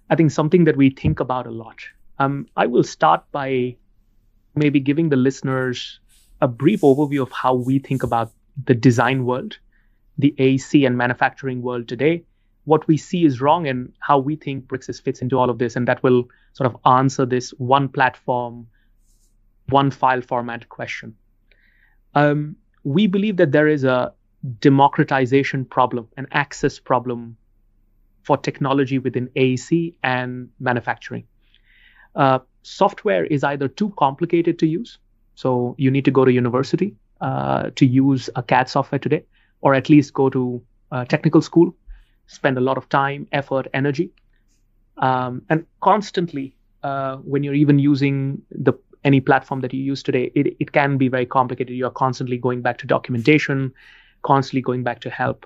I 0.10 0.16
think 0.16 0.32
something 0.32 0.66
that 0.66 0.78
we 0.78 0.90
think 0.90 1.20
about 1.20 1.48
a 1.48 1.52
lot. 1.52 1.80
Um, 2.20 2.48
I 2.56 2.68
will 2.68 2.84
start 2.84 3.24
by 3.32 3.76
maybe 4.56 4.80
giving 4.80 5.10
the 5.10 5.16
listeners 5.16 6.00
a 6.42 6.48
brief 6.48 6.82
overview 6.82 7.22
of 7.22 7.32
how 7.32 7.56
we 7.56 7.80
think 7.80 8.04
about 8.04 8.32
the 8.66 8.74
design 8.74 9.26
world, 9.26 9.58
the 10.18 10.34
AEC 10.38 10.86
and 10.86 10.98
manufacturing 10.98 11.62
world 11.62 11.88
today, 11.88 12.24
what 12.66 12.88
we 12.88 12.98
see 12.98 13.26
is 13.26 13.42
wrong 13.42 13.68
and 13.68 13.94
how 14.00 14.18
we 14.20 14.36
think 14.36 14.66
Bricsys 14.66 15.02
fits 15.02 15.22
into 15.22 15.38
all 15.38 15.50
of 15.50 15.60
this. 15.60 15.76
And 15.76 15.88
that 15.88 16.04
will 16.04 16.28
sort 16.54 16.72
of 16.72 16.78
answer 16.86 17.26
this 17.26 17.52
one 17.52 17.88
platform, 17.88 18.68
one 19.70 19.92
file 19.92 20.22
format 20.22 20.68
question. 20.70 21.16
Um, 22.16 22.56
we 22.84 23.08
believe 23.08 23.38
that 23.38 23.52
there 23.52 23.68
is 23.68 23.84
a 23.84 24.14
democratization 24.60 25.66
problem, 25.66 26.08
an 26.18 26.28
access 26.32 26.80
problem 26.80 27.38
for 28.26 28.38
technology 28.38 29.00
within 29.00 29.28
AEC 29.36 29.94
and 30.04 30.50
manufacturing. 30.60 31.26
Uh, 32.16 32.40
software 32.64 33.26
is 33.26 33.44
either 33.44 33.68
too 33.68 33.94
complicated 33.98 34.60
to 34.60 34.68
use, 34.68 34.98
so 35.36 35.76
you 35.78 35.92
need 35.92 36.06
to 36.06 36.12
go 36.12 36.26
to 36.26 36.32
university 36.32 36.96
uh, 37.22 37.70
to 37.76 37.86
use 37.86 38.30
a 38.36 38.44
CAD 38.44 38.70
software 38.70 39.00
today, 39.00 39.24
or 39.62 39.74
at 39.76 39.90
least 39.90 40.14
go 40.14 40.30
to 40.30 40.62
technical 41.10 41.42
school, 41.42 41.76
spend 42.28 42.58
a 42.58 42.62
lot 42.62 42.78
of 42.78 42.88
time, 42.88 43.28
effort, 43.34 43.68
energy, 43.74 44.12
um, 44.98 45.42
and 45.50 45.66
constantly 45.82 46.56
uh, 46.84 47.18
when 47.18 47.44
you're 47.44 47.54
even 47.54 47.80
using 47.80 48.42
the 48.52 48.74
any 49.04 49.22
platform 49.22 49.62
that 49.62 49.74
you 49.74 49.82
use 49.82 50.02
today, 50.02 50.32
it, 50.34 50.56
it 50.60 50.72
can 50.72 50.98
be 50.98 51.08
very 51.10 51.28
complicated. 51.28 51.76
You're 51.76 51.92
constantly 51.92 52.38
going 52.38 52.62
back 52.62 52.80
to 52.80 52.88
documentation, 52.88 53.72
constantly 54.24 54.62
going 54.62 54.84
back 54.84 55.02
to 55.02 55.12
help. 55.12 55.46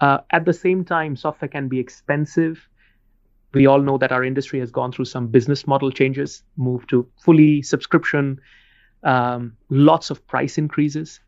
Uh, 0.00 0.18
at 0.30 0.44
the 0.44 0.52
same 0.52 0.84
time, 0.84 1.16
software 1.16 1.48
can 1.48 1.68
be 1.68 1.78
expensive. 1.78 2.68
We 3.52 3.66
all 3.66 3.80
know 3.80 3.98
that 3.98 4.10
our 4.12 4.24
industry 4.24 4.60
has 4.60 4.70
gone 4.70 4.92
through 4.92 5.04
some 5.04 5.28
business 5.28 5.66
model 5.66 5.90
changes, 5.90 6.42
moved 6.56 6.90
to 6.90 7.08
fully 7.20 7.62
subscription, 7.62 8.40
um, 9.04 9.56
lots 9.70 10.10
of 10.10 10.26
price 10.26 10.58
increases. 10.58 11.20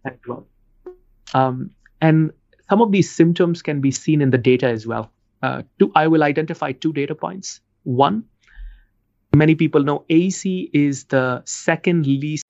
Um, 1.34 1.70
and 2.00 2.32
some 2.68 2.82
of 2.82 2.90
these 2.90 3.10
symptoms 3.10 3.62
can 3.62 3.80
be 3.80 3.90
seen 3.92 4.20
in 4.20 4.30
the 4.30 4.38
data 4.38 4.66
as 4.66 4.86
well. 4.86 5.12
Uh, 5.42 5.62
two, 5.78 5.92
I 5.94 6.08
will 6.08 6.22
identify 6.22 6.72
two 6.72 6.92
data 6.92 7.14
points. 7.14 7.60
One, 7.84 8.24
many 9.34 9.54
people 9.54 9.84
know 9.84 10.04
AEC 10.10 10.70
is 10.72 11.04
the 11.04 11.42
second 11.44 12.06
least. 12.06 12.44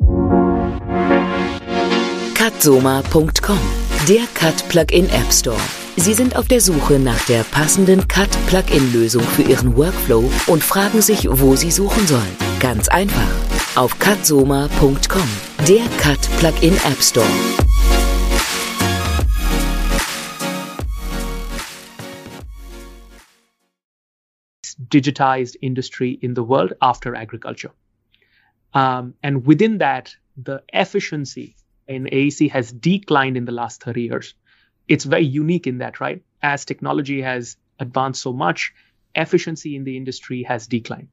Cutsoma.com, 2.36 3.58
der 4.06 4.26
CAD 4.34 4.54
Plugin 4.70 5.10
App 5.12 5.32
Store. 5.32 5.85
Sie 5.98 6.12
sind 6.12 6.36
auf 6.36 6.46
der 6.46 6.60
Suche 6.60 6.98
nach 6.98 7.24
der 7.24 7.42
passenden 7.42 8.06
Cut 8.06 8.28
Plugin 8.46 8.92
Lösung 8.92 9.22
für 9.22 9.42
Ihren 9.42 9.76
Workflow 9.76 10.30
und 10.46 10.62
fragen 10.62 11.00
sich, 11.00 11.26
wo 11.28 11.56
Sie 11.56 11.70
suchen 11.70 12.06
sollen. 12.06 12.36
Ganz 12.60 12.88
einfach. 12.88 13.30
Auf 13.76 13.98
cutsoma.com, 13.98 15.28
der 15.66 15.84
Cut 15.98 16.20
Plugin 16.38 16.74
App 16.84 17.02
Store. 17.02 17.26
digitized 24.88 25.56
industry 25.62 26.18
in 26.22 26.34
the 26.34 26.42
world 26.42 26.74
after 26.80 27.16
agriculture. 27.16 27.72
Um, 28.74 29.14
and 29.22 29.46
within 29.46 29.78
that, 29.78 30.14
the 30.36 30.62
efficiency 30.72 31.56
in 31.88 32.04
AEC 32.04 32.50
has 32.50 32.70
declined 32.70 33.36
in 33.36 33.46
the 33.46 33.52
last 33.52 33.82
30 33.82 34.02
years. 34.02 34.34
It's 34.88 35.04
very 35.04 35.24
unique 35.24 35.66
in 35.66 35.78
that, 35.78 36.00
right? 36.00 36.22
As 36.42 36.64
technology 36.64 37.20
has 37.22 37.56
advanced 37.80 38.22
so 38.22 38.32
much, 38.32 38.72
efficiency 39.14 39.76
in 39.76 39.84
the 39.84 39.96
industry 39.96 40.42
has 40.44 40.66
declined. 40.66 41.08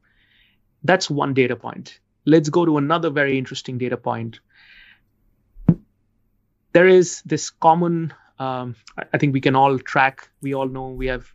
That's 0.83 1.09
one 1.09 1.33
data 1.33 1.55
point. 1.55 1.99
Let's 2.25 2.49
go 2.49 2.65
to 2.65 2.77
another 2.77 3.09
very 3.09 3.37
interesting 3.37 3.77
data 3.77 3.97
point. 3.97 4.39
There 6.73 6.87
is 6.87 7.21
this 7.25 7.49
common, 7.49 8.13
um, 8.39 8.75
I 9.13 9.17
think 9.17 9.33
we 9.33 9.41
can 9.41 9.55
all 9.55 9.79
track, 9.79 10.29
we 10.41 10.53
all 10.53 10.67
know 10.67 10.89
we 10.89 11.07
have 11.07 11.25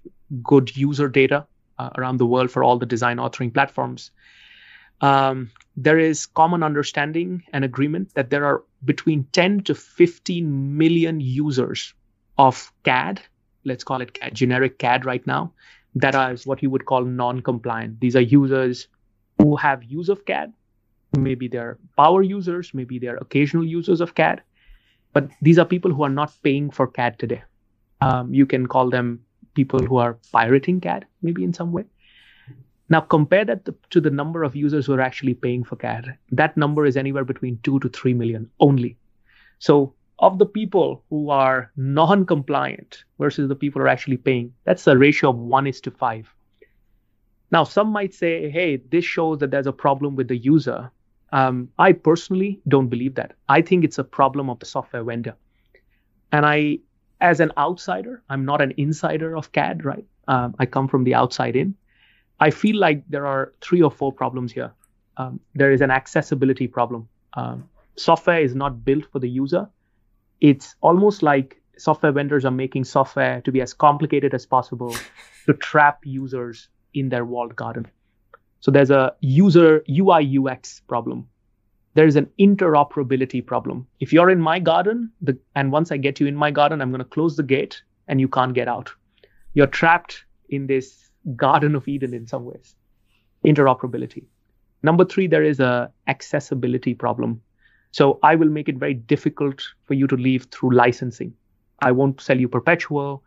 good 0.42 0.76
user 0.76 1.08
data 1.08 1.46
uh, 1.78 1.90
around 1.96 2.18
the 2.18 2.26
world 2.26 2.50
for 2.50 2.64
all 2.64 2.78
the 2.78 2.86
design 2.86 3.18
authoring 3.18 3.54
platforms. 3.54 4.10
Um, 5.00 5.50
there 5.76 5.98
is 5.98 6.26
common 6.26 6.62
understanding 6.62 7.44
and 7.52 7.64
agreement 7.64 8.14
that 8.14 8.30
there 8.30 8.44
are 8.44 8.64
between 8.84 9.24
10 9.32 9.62
to 9.64 9.74
15 9.74 10.76
million 10.76 11.20
users 11.20 11.94
of 12.38 12.72
CAD, 12.84 13.20
let's 13.64 13.84
call 13.84 14.00
it 14.00 14.14
CAD, 14.14 14.34
generic 14.34 14.78
CAD 14.78 15.04
right 15.04 15.26
now, 15.26 15.52
that 15.94 16.14
are 16.14 16.36
what 16.44 16.62
you 16.62 16.70
would 16.70 16.86
call 16.86 17.04
non-compliant. 17.04 18.00
These 18.00 18.16
are 18.16 18.20
users 18.20 18.88
who 19.38 19.56
have 19.56 19.82
use 19.82 20.08
of 20.08 20.24
CAD. 20.24 20.52
Maybe 21.16 21.48
they're 21.48 21.78
power 21.96 22.22
users, 22.22 22.72
maybe 22.74 22.98
they're 22.98 23.16
occasional 23.16 23.64
users 23.64 24.00
of 24.00 24.14
CAD, 24.14 24.42
but 25.12 25.28
these 25.40 25.58
are 25.58 25.64
people 25.64 25.92
who 25.92 26.02
are 26.02 26.10
not 26.10 26.32
paying 26.42 26.70
for 26.70 26.86
CAD 26.86 27.18
today. 27.18 27.42
Um, 28.00 28.32
you 28.32 28.46
can 28.46 28.66
call 28.66 28.90
them 28.90 29.20
people 29.54 29.80
who 29.80 29.96
are 29.96 30.18
pirating 30.32 30.80
CAD, 30.80 31.06
maybe 31.22 31.42
in 31.42 31.52
some 31.52 31.72
way. 31.72 31.84
Now 32.90 33.00
compare 33.00 33.44
that 33.44 33.68
to 33.90 34.00
the 34.00 34.10
number 34.10 34.44
of 34.44 34.54
users 34.54 34.86
who 34.86 34.94
are 34.94 35.00
actually 35.00 35.34
paying 35.34 35.64
for 35.64 35.76
CAD. 35.76 36.16
That 36.30 36.56
number 36.56 36.86
is 36.86 36.96
anywhere 36.96 37.24
between 37.24 37.58
two 37.62 37.80
to 37.80 37.88
three 37.88 38.14
million 38.14 38.50
only. 38.60 38.96
So 39.58 39.94
of 40.18 40.38
the 40.38 40.46
people 40.46 41.04
who 41.10 41.30
are 41.30 41.70
non-compliant 41.76 43.04
versus 43.18 43.48
the 43.48 43.54
people 43.54 43.80
who 43.80 43.86
are 43.86 43.88
actually 43.88 44.16
paying, 44.16 44.52
that's 44.64 44.86
a 44.86 44.96
ratio 44.96 45.30
of 45.30 45.36
one 45.36 45.66
is 45.66 45.80
to 45.82 45.90
five. 45.90 46.28
Now 47.50 47.64
some 47.64 47.88
might 47.88 48.14
say, 48.14 48.50
hey, 48.50 48.76
this 48.76 49.04
shows 49.04 49.38
that 49.38 49.50
there's 49.50 49.66
a 49.66 49.72
problem 49.72 50.16
with 50.16 50.28
the 50.28 50.36
user. 50.36 50.90
Um, 51.32 51.68
I 51.78 51.92
personally 51.92 52.60
don't 52.68 52.88
believe 52.88 53.14
that. 53.14 53.34
I 53.48 53.62
think 53.62 53.84
it's 53.84 53.98
a 53.98 54.04
problem 54.04 54.50
of 54.50 54.58
the 54.58 54.66
software 54.66 55.04
vendor. 55.04 55.36
And 56.32 56.44
I 56.44 56.80
as 57.20 57.40
an 57.40 57.52
outsider, 57.58 58.22
I'm 58.28 58.44
not 58.44 58.60
an 58.60 58.74
insider 58.76 59.36
of 59.36 59.50
CAD, 59.52 59.84
right? 59.84 60.04
Um, 60.28 60.54
I 60.58 60.66
come 60.66 60.88
from 60.88 61.04
the 61.04 61.14
outside 61.14 61.56
in. 61.56 61.74
I 62.40 62.50
feel 62.50 62.78
like 62.78 63.02
there 63.08 63.26
are 63.26 63.52
three 63.60 63.82
or 63.82 63.90
four 63.90 64.12
problems 64.12 64.52
here. 64.52 64.72
Um, 65.16 65.40
there 65.54 65.72
is 65.72 65.80
an 65.80 65.90
accessibility 65.90 66.68
problem. 66.68 67.08
Um, 67.34 67.68
software 67.96 68.40
is 68.40 68.54
not 68.54 68.84
built 68.84 69.04
for 69.10 69.18
the 69.18 69.28
user. 69.28 69.68
It's 70.40 70.76
almost 70.80 71.22
like 71.22 71.60
software 71.76 72.12
vendors 72.12 72.44
are 72.44 72.50
making 72.50 72.84
software 72.84 73.40
to 73.42 73.52
be 73.52 73.60
as 73.60 73.72
complicated 73.72 74.34
as 74.34 74.46
possible 74.46 74.94
to 75.46 75.54
trap 75.54 76.00
users 76.04 76.68
in 76.94 77.08
their 77.08 77.24
walled 77.24 77.54
garden. 77.56 77.86
So 78.60 78.70
there's 78.70 78.90
a 78.90 79.14
user 79.20 79.84
UI 79.88 80.38
UX 80.38 80.80
problem 80.88 81.28
there 81.98 82.06
is 82.06 82.14
an 82.14 82.28
interoperability 82.38 83.44
problem. 83.44 83.84
If 83.98 84.12
you're 84.12 84.30
in 84.30 84.40
my 84.40 84.60
garden, 84.60 85.10
the, 85.20 85.36
and 85.56 85.72
once 85.72 85.90
I 85.90 85.96
get 85.96 86.20
you 86.20 86.28
in 86.28 86.36
my 86.36 86.52
garden, 86.52 86.80
I'm 86.80 86.90
going 86.90 87.00
to 87.00 87.04
close 87.04 87.34
the 87.34 87.42
gate 87.42 87.82
and 88.06 88.20
you 88.20 88.28
can't 88.28 88.54
get 88.54 88.68
out. 88.68 88.92
You're 89.54 89.66
trapped 89.66 90.24
in 90.48 90.68
this 90.68 91.10
Garden 91.34 91.74
of 91.74 91.88
Eden 91.88 92.14
in 92.14 92.28
some 92.28 92.44
ways. 92.44 92.76
Interoperability. 93.44 94.26
Number 94.84 95.04
three, 95.04 95.26
there 95.26 95.42
is 95.42 95.58
a 95.58 95.90
accessibility 96.06 96.94
problem. 96.94 97.42
So 97.98 98.18
I 98.22 98.34
will 98.36 98.48
make 98.56 98.68
it 98.68 98.76
very 98.76 98.94
difficult 98.94 99.62
for 99.84 99.94
you 99.94 100.06
to 100.06 100.16
leave 100.16 100.44
through 100.52 100.74
licensing. 100.74 101.34
I 101.80 101.92
won't 101.92 102.20
sell 102.20 102.38
you 102.38 102.48
perpetual. 102.48 103.22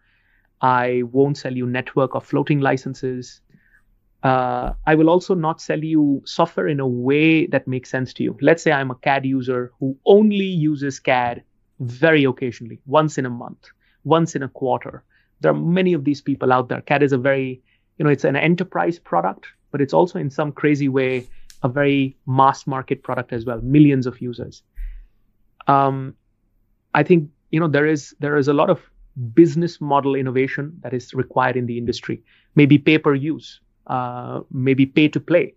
I 0.61 1.03
won't 1.11 1.37
sell 1.37 1.55
you 1.55 1.65
network 1.65 2.15
or 2.15 2.21
floating 2.21 2.59
licenses 2.59 3.41
uh, 4.23 4.73
I 4.85 4.95
will 4.95 5.09
also 5.09 5.33
not 5.33 5.61
sell 5.61 5.83
you 5.83 6.21
software 6.25 6.67
in 6.67 6.79
a 6.79 6.87
way 6.87 7.47
that 7.47 7.67
makes 7.67 7.89
sense 7.89 8.13
to 8.13 8.23
you. 8.23 8.37
Let's 8.41 8.61
say 8.61 8.71
I'm 8.71 8.91
a 8.91 8.95
CAD 8.95 9.25
user 9.25 9.71
who 9.79 9.97
only 10.05 10.45
uses 10.45 10.99
CAD 10.99 11.43
very 11.79 12.23
occasionally, 12.25 12.79
once 12.85 13.17
in 13.17 13.25
a 13.25 13.29
month, 13.29 13.69
once 14.03 14.35
in 14.35 14.43
a 14.43 14.47
quarter. 14.47 15.03
There 15.39 15.51
are 15.51 15.57
many 15.57 15.93
of 15.93 16.03
these 16.03 16.21
people 16.21 16.53
out 16.53 16.69
there. 16.69 16.81
CAD 16.81 17.01
is 17.01 17.13
a 17.13 17.17
very, 17.17 17.61
you 17.97 18.05
know, 18.05 18.11
it's 18.11 18.23
an 18.23 18.35
enterprise 18.35 18.99
product, 18.99 19.47
but 19.71 19.81
it's 19.81 19.93
also 19.93 20.19
in 20.19 20.29
some 20.29 20.51
crazy 20.51 20.87
way 20.87 21.27
a 21.63 21.69
very 21.69 22.17
mass 22.25 22.65
market 22.65 23.03
product 23.03 23.33
as 23.33 23.45
well, 23.45 23.61
millions 23.61 24.07
of 24.07 24.19
users. 24.21 24.63
Um, 25.67 26.15
I 26.93 27.03
think 27.03 27.29
you 27.51 27.59
know 27.59 27.67
there 27.67 27.85
is 27.85 28.15
there 28.19 28.37
is 28.37 28.47
a 28.47 28.53
lot 28.53 28.69
of 28.69 28.81
business 29.33 29.79
model 29.79 30.15
innovation 30.15 30.77
that 30.81 30.93
is 30.93 31.13
required 31.13 31.55
in 31.55 31.65
the 31.65 31.77
industry. 31.77 32.23
Maybe 32.55 32.77
pay 32.77 32.97
per 32.97 33.13
use 33.13 33.59
uh, 33.87 34.41
maybe 34.51 34.85
pay 34.85 35.07
to 35.09 35.19
play. 35.19 35.53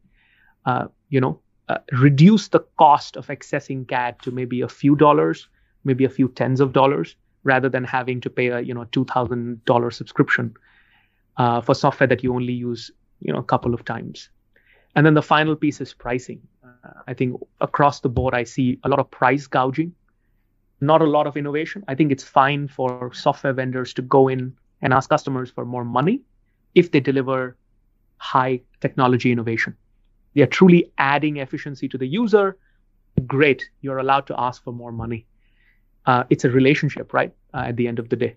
Uh, 0.66 0.87
you 1.08 1.20
know, 1.20 1.40
uh, 1.68 1.78
reduce 1.92 2.49
the 2.49 2.61
cost 2.78 3.16
of 3.16 3.26
accessing 3.28 3.87
CAD 3.88 4.20
to 4.23 4.30
maybe 4.30 4.61
a 4.61 4.68
few 4.68 4.96
dollars, 4.96 5.49
maybe 5.84 6.04
a 6.04 6.08
few 6.08 6.28
tens 6.28 6.61
of 6.61 6.73
dollars, 6.73 7.16
rather 7.44 7.68
than 7.68 7.84
having 7.84 8.20
to 8.20 8.30
pay 8.30 8.49
a 8.49 8.61
you 8.61 8.75
know 8.75 8.84
two 8.92 9.04
thousand 9.04 9.64
dollar 9.64 9.90
subscription 9.90 10.54
uh, 11.37 11.61
for 11.61 11.75
software 11.75 12.06
that 12.06 12.23
you 12.23 12.34
only 12.34 12.52
use 12.52 12.90
you 13.20 13.32
know 13.32 13.38
a 13.38 13.44
couple 13.44 13.75
of 13.75 13.84
times. 13.84 14.28
And 14.94 15.04
then 15.04 15.14
the 15.14 15.22
final 15.22 15.56
piece 15.56 15.80
is 15.80 15.92
pricing. 15.92 16.40
Uh, 16.62 17.00
I 17.06 17.14
think 17.14 17.40
across 17.60 18.00
the 18.00 18.08
board, 18.08 18.34
I 18.34 18.44
see 18.44 18.78
a 18.84 18.88
lot 18.88 19.00
of 19.00 19.10
price 19.10 19.46
gouging, 19.46 19.92
not 20.80 21.02
a 21.02 21.04
lot 21.04 21.26
of 21.26 21.36
innovation. 21.36 21.84
I 21.88 21.94
think 21.94 22.12
it's 22.12 22.24
fine 22.24 22.68
for 22.68 23.12
software 23.12 23.52
vendors 23.52 23.94
to 23.94 24.02
go 24.02 24.28
in 24.28 24.54
and 24.82 24.92
ask 24.92 25.08
customers 25.08 25.50
for 25.50 25.64
more 25.64 25.84
money 25.84 26.20
if 26.74 26.90
they 26.90 27.00
deliver 27.00 27.56
high 28.18 28.60
technology 28.80 29.32
innovation. 29.32 29.76
They 30.34 30.42
are 30.42 30.46
truly 30.46 30.92
adding 30.98 31.38
efficiency 31.38 31.88
to 31.88 31.98
the 31.98 32.06
user. 32.06 32.56
Great, 33.26 33.64
you're 33.80 33.98
allowed 33.98 34.26
to 34.26 34.34
ask 34.38 34.62
for 34.62 34.72
more 34.72 34.92
money. 34.92 35.26
Uh, 36.06 36.24
it's 36.30 36.44
a 36.44 36.50
relationship, 36.50 37.12
right? 37.12 37.32
Uh, 37.54 37.64
at 37.68 37.76
the 37.76 37.88
end 37.88 37.98
of 37.98 38.08
the 38.08 38.16
day. 38.16 38.36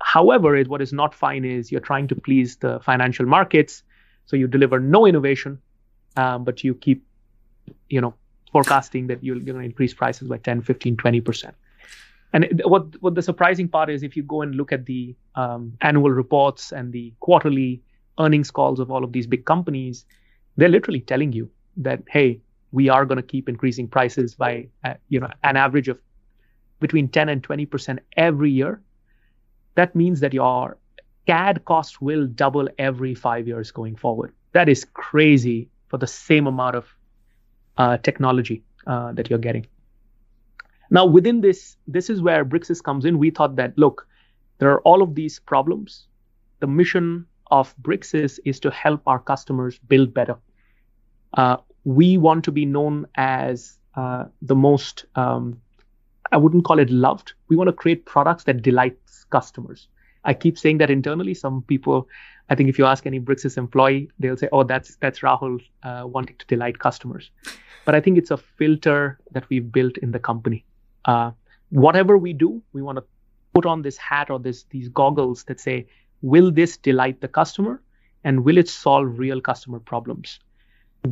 However, 0.00 0.56
it, 0.56 0.68
what 0.68 0.82
is 0.82 0.92
not 0.92 1.14
fine 1.14 1.44
is 1.44 1.70
you're 1.70 1.80
trying 1.80 2.08
to 2.08 2.14
please 2.14 2.56
the 2.56 2.80
financial 2.80 3.26
markets, 3.26 3.82
so 4.26 4.36
you 4.36 4.46
deliver 4.46 4.80
no 4.80 5.06
innovation, 5.06 5.58
um, 6.16 6.44
but 6.44 6.62
you 6.64 6.74
keep, 6.74 7.04
you 7.88 8.00
know, 8.00 8.14
forecasting 8.52 9.08
that 9.08 9.22
you're 9.22 9.38
going 9.40 9.58
to 9.58 9.64
increase 9.64 9.94
prices 9.94 10.28
by 10.28 10.38
10, 10.38 10.62
15, 10.62 10.96
20 10.96 11.20
percent. 11.20 11.54
And 12.32 12.62
what 12.64 13.00
what 13.00 13.14
the 13.14 13.22
surprising 13.22 13.68
part 13.68 13.90
is, 13.90 14.02
if 14.02 14.16
you 14.16 14.22
go 14.22 14.42
and 14.42 14.54
look 14.56 14.72
at 14.72 14.86
the 14.86 15.14
um, 15.36 15.72
annual 15.80 16.10
reports 16.10 16.72
and 16.72 16.92
the 16.92 17.12
quarterly 17.20 17.80
earnings 18.18 18.50
calls 18.50 18.80
of 18.80 18.90
all 18.90 19.04
of 19.04 19.12
these 19.12 19.26
big 19.26 19.44
companies, 19.44 20.04
they're 20.56 20.68
literally 20.68 21.00
telling 21.00 21.32
you 21.32 21.48
that 21.76 22.02
hey, 22.08 22.40
we 22.72 22.88
are 22.88 23.04
going 23.04 23.16
to 23.16 23.22
keep 23.34 23.48
increasing 23.48 23.86
prices 23.86 24.34
by 24.34 24.66
uh, 24.84 24.94
you 25.08 25.20
know 25.20 25.30
an 25.44 25.56
average 25.56 25.88
of 25.88 25.98
between 26.80 27.08
10 27.08 27.28
and 27.28 27.42
20 27.42 27.66
percent 27.66 28.00
every 28.16 28.50
year. 28.50 28.80
That 29.76 29.94
means 29.94 30.20
that 30.20 30.34
your 30.34 30.76
CAD 31.26 31.64
cost 31.64 32.02
will 32.02 32.26
double 32.26 32.68
every 32.78 33.14
five 33.14 33.46
years 33.46 33.70
going 33.70 33.96
forward. 33.96 34.32
That 34.52 34.68
is 34.68 34.84
crazy 34.84 35.68
for 35.94 35.98
the 35.98 36.08
same 36.08 36.48
amount 36.48 36.74
of 36.74 36.86
uh, 37.76 37.96
technology 37.98 38.64
uh, 38.88 39.12
that 39.12 39.30
you're 39.30 39.38
getting. 39.38 39.64
Now, 40.90 41.06
within 41.06 41.40
this, 41.40 41.76
this 41.86 42.10
is 42.10 42.20
where 42.20 42.44
Bricsys 42.44 42.82
comes 42.82 43.04
in. 43.04 43.16
We 43.16 43.30
thought 43.30 43.54
that, 43.54 43.78
look, 43.78 44.08
there 44.58 44.72
are 44.72 44.80
all 44.80 45.02
of 45.02 45.14
these 45.14 45.38
problems. 45.38 46.08
The 46.58 46.66
mission 46.66 47.26
of 47.52 47.72
Bricsys 47.80 48.40
is 48.44 48.58
to 48.58 48.72
help 48.72 49.02
our 49.06 49.20
customers 49.20 49.78
build 49.86 50.12
better. 50.12 50.36
Uh, 51.34 51.58
we 51.84 52.18
want 52.18 52.42
to 52.44 52.50
be 52.50 52.66
known 52.66 53.06
as 53.14 53.78
uh, 53.94 54.24
the 54.42 54.56
most, 54.56 55.04
um, 55.14 55.60
I 56.32 56.38
wouldn't 56.38 56.64
call 56.64 56.80
it 56.80 56.90
loved. 56.90 57.34
We 57.48 57.54
want 57.54 57.68
to 57.68 57.72
create 57.72 58.04
products 58.04 58.42
that 58.44 58.62
delights 58.62 59.26
customers. 59.30 59.86
I 60.24 60.34
keep 60.34 60.58
saying 60.58 60.78
that 60.78 60.90
internally. 60.90 61.34
Some 61.34 61.62
people, 61.62 62.08
I 62.50 62.54
think, 62.54 62.68
if 62.68 62.78
you 62.78 62.84
ask 62.84 63.06
any 63.06 63.20
Bricsys 63.20 63.56
employee, 63.56 64.10
they'll 64.18 64.36
say, 64.36 64.48
"Oh, 64.52 64.64
that's 64.64 64.96
that's 64.96 65.20
Rahul 65.20 65.60
uh, 65.82 66.02
wanting 66.06 66.36
to 66.36 66.46
delight 66.46 66.78
customers." 66.78 67.30
But 67.84 67.94
I 67.94 68.00
think 68.00 68.18
it's 68.18 68.30
a 68.30 68.36
filter 68.36 69.18
that 69.32 69.48
we've 69.48 69.70
built 69.72 69.96
in 69.98 70.10
the 70.10 70.18
company. 70.18 70.64
Uh, 71.04 71.30
whatever 71.70 72.18
we 72.18 72.32
do, 72.32 72.62
we 72.72 72.82
want 72.82 72.96
to 72.96 73.04
put 73.54 73.66
on 73.66 73.82
this 73.82 73.96
hat 73.96 74.30
or 74.30 74.38
this 74.38 74.64
these 74.70 74.88
goggles 74.88 75.44
that 75.44 75.58
say, 75.58 75.86
"Will 76.20 76.50
this 76.50 76.76
delight 76.76 77.20
the 77.20 77.28
customer?" 77.28 77.80
and 78.24 78.42
will 78.44 78.56
it 78.56 78.68
solve 78.68 79.18
real 79.18 79.40
customer 79.40 79.78
problems? 79.78 80.40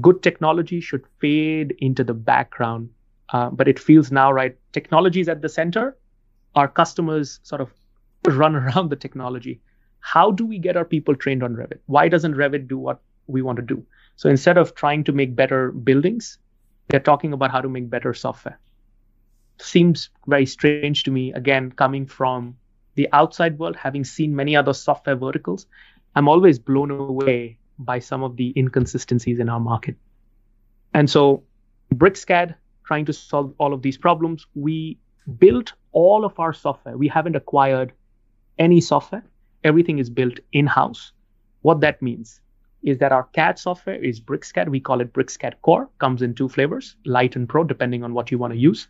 Good 0.01 0.23
technology 0.23 0.81
should 0.81 1.05
fade 1.21 1.77
into 1.79 2.03
the 2.03 2.15
background, 2.15 2.89
uh, 3.29 3.51
but 3.51 3.69
it 3.69 3.79
feels 3.79 4.11
now 4.11 4.33
right. 4.33 4.57
Technology 4.73 5.21
is 5.21 5.29
at 5.29 5.43
the 5.43 5.49
center. 5.49 5.97
Our 6.55 6.69
customers 6.69 7.41
sort 7.43 7.61
of 7.61 7.71
run 8.27 8.57
around 8.63 8.89
the 8.89 8.97
technology. 8.97 9.61
How 10.03 10.31
do 10.31 10.45
we 10.45 10.59
get 10.59 10.77
our 10.77 10.85
people 10.85 11.15
trained 11.17 11.43
on 11.43 11.55
Revit? 11.55 11.79
Why 11.87 12.09
doesn't 12.09 12.35
Revit 12.35 12.69
do 12.69 12.77
what 12.77 13.01
we 13.29 13.41
want 13.41 13.57
to 13.57 13.63
do? 13.63 13.87
So 14.17 14.29
instead 14.29 14.59
of 14.59 14.75
trying 14.75 15.05
to 15.05 15.13
make 15.13 15.35
better 15.35 15.71
buildings, 15.71 16.39
they're 16.89 17.01
talking 17.01 17.33
about 17.33 17.51
how 17.51 17.61
to 17.61 17.69
make 17.69 17.89
better 17.89 18.13
software. 18.13 18.59
Seems 19.59 20.11
very 20.27 20.45
strange 20.45 21.05
to 21.05 21.11
me, 21.11 21.33
again, 21.33 21.71
coming 21.71 22.07
from 22.07 22.57
the 22.97 23.09
outside 23.13 23.59
world, 23.59 23.77
having 23.77 24.05
seen 24.05 24.35
many 24.35 24.57
other 24.57 24.75
software 24.75 25.17
verticals. 25.17 25.67
I'm 26.15 26.29
always 26.29 26.59
blown 26.59 26.91
away 26.91 27.59
by 27.79 28.01
some 28.01 28.23
of 28.23 28.37
the 28.37 28.53
inconsistencies 28.57 29.39
in 29.39 29.49
our 29.49 29.61
market. 29.61 29.97
And 30.93 31.09
so, 31.09 31.45
BricsCAD, 31.95 32.57
trying 32.85 33.05
to 33.07 33.13
solve 33.13 33.55
all 33.59 33.73
of 33.73 33.83
these 33.83 33.97
problems, 33.97 34.47
we 34.55 34.99
built 35.39 35.73
all 35.93 36.25
of 36.25 36.39
our 36.41 36.53
software. 36.53 36.97
We 36.99 37.09
haven't 37.09 37.37
acquired 37.37 37.93
any 38.59 38.81
software. 38.81 39.25
Everything 39.65 39.99
is 39.99 40.11
built 40.11 40.41
in 40.53 40.67
house. 40.67 41.13
What 41.63 41.81
that 41.81 42.03
means 42.03 42.41
is 42.83 42.99
that 42.99 43.13
our 43.13 43.25
CAD 43.33 43.59
software 43.59 44.03
is 44.03 44.21
BricsCAD. 44.21 44.69
We 44.69 44.81
call 44.81 45.01
it 45.01 45.13
BricsCAD 45.13 45.55
Core. 45.63 45.89
Comes 45.99 46.23
in 46.23 46.35
two 46.35 46.49
flavors, 46.49 46.97
Light 47.05 47.37
and 47.37 47.49
Pro, 47.49 47.65
depending 47.65 48.03
on 48.03 48.13
what 48.13 48.31
you 48.31 48.39
want 48.39 48.53
to 48.53 48.59
use. 48.59 48.89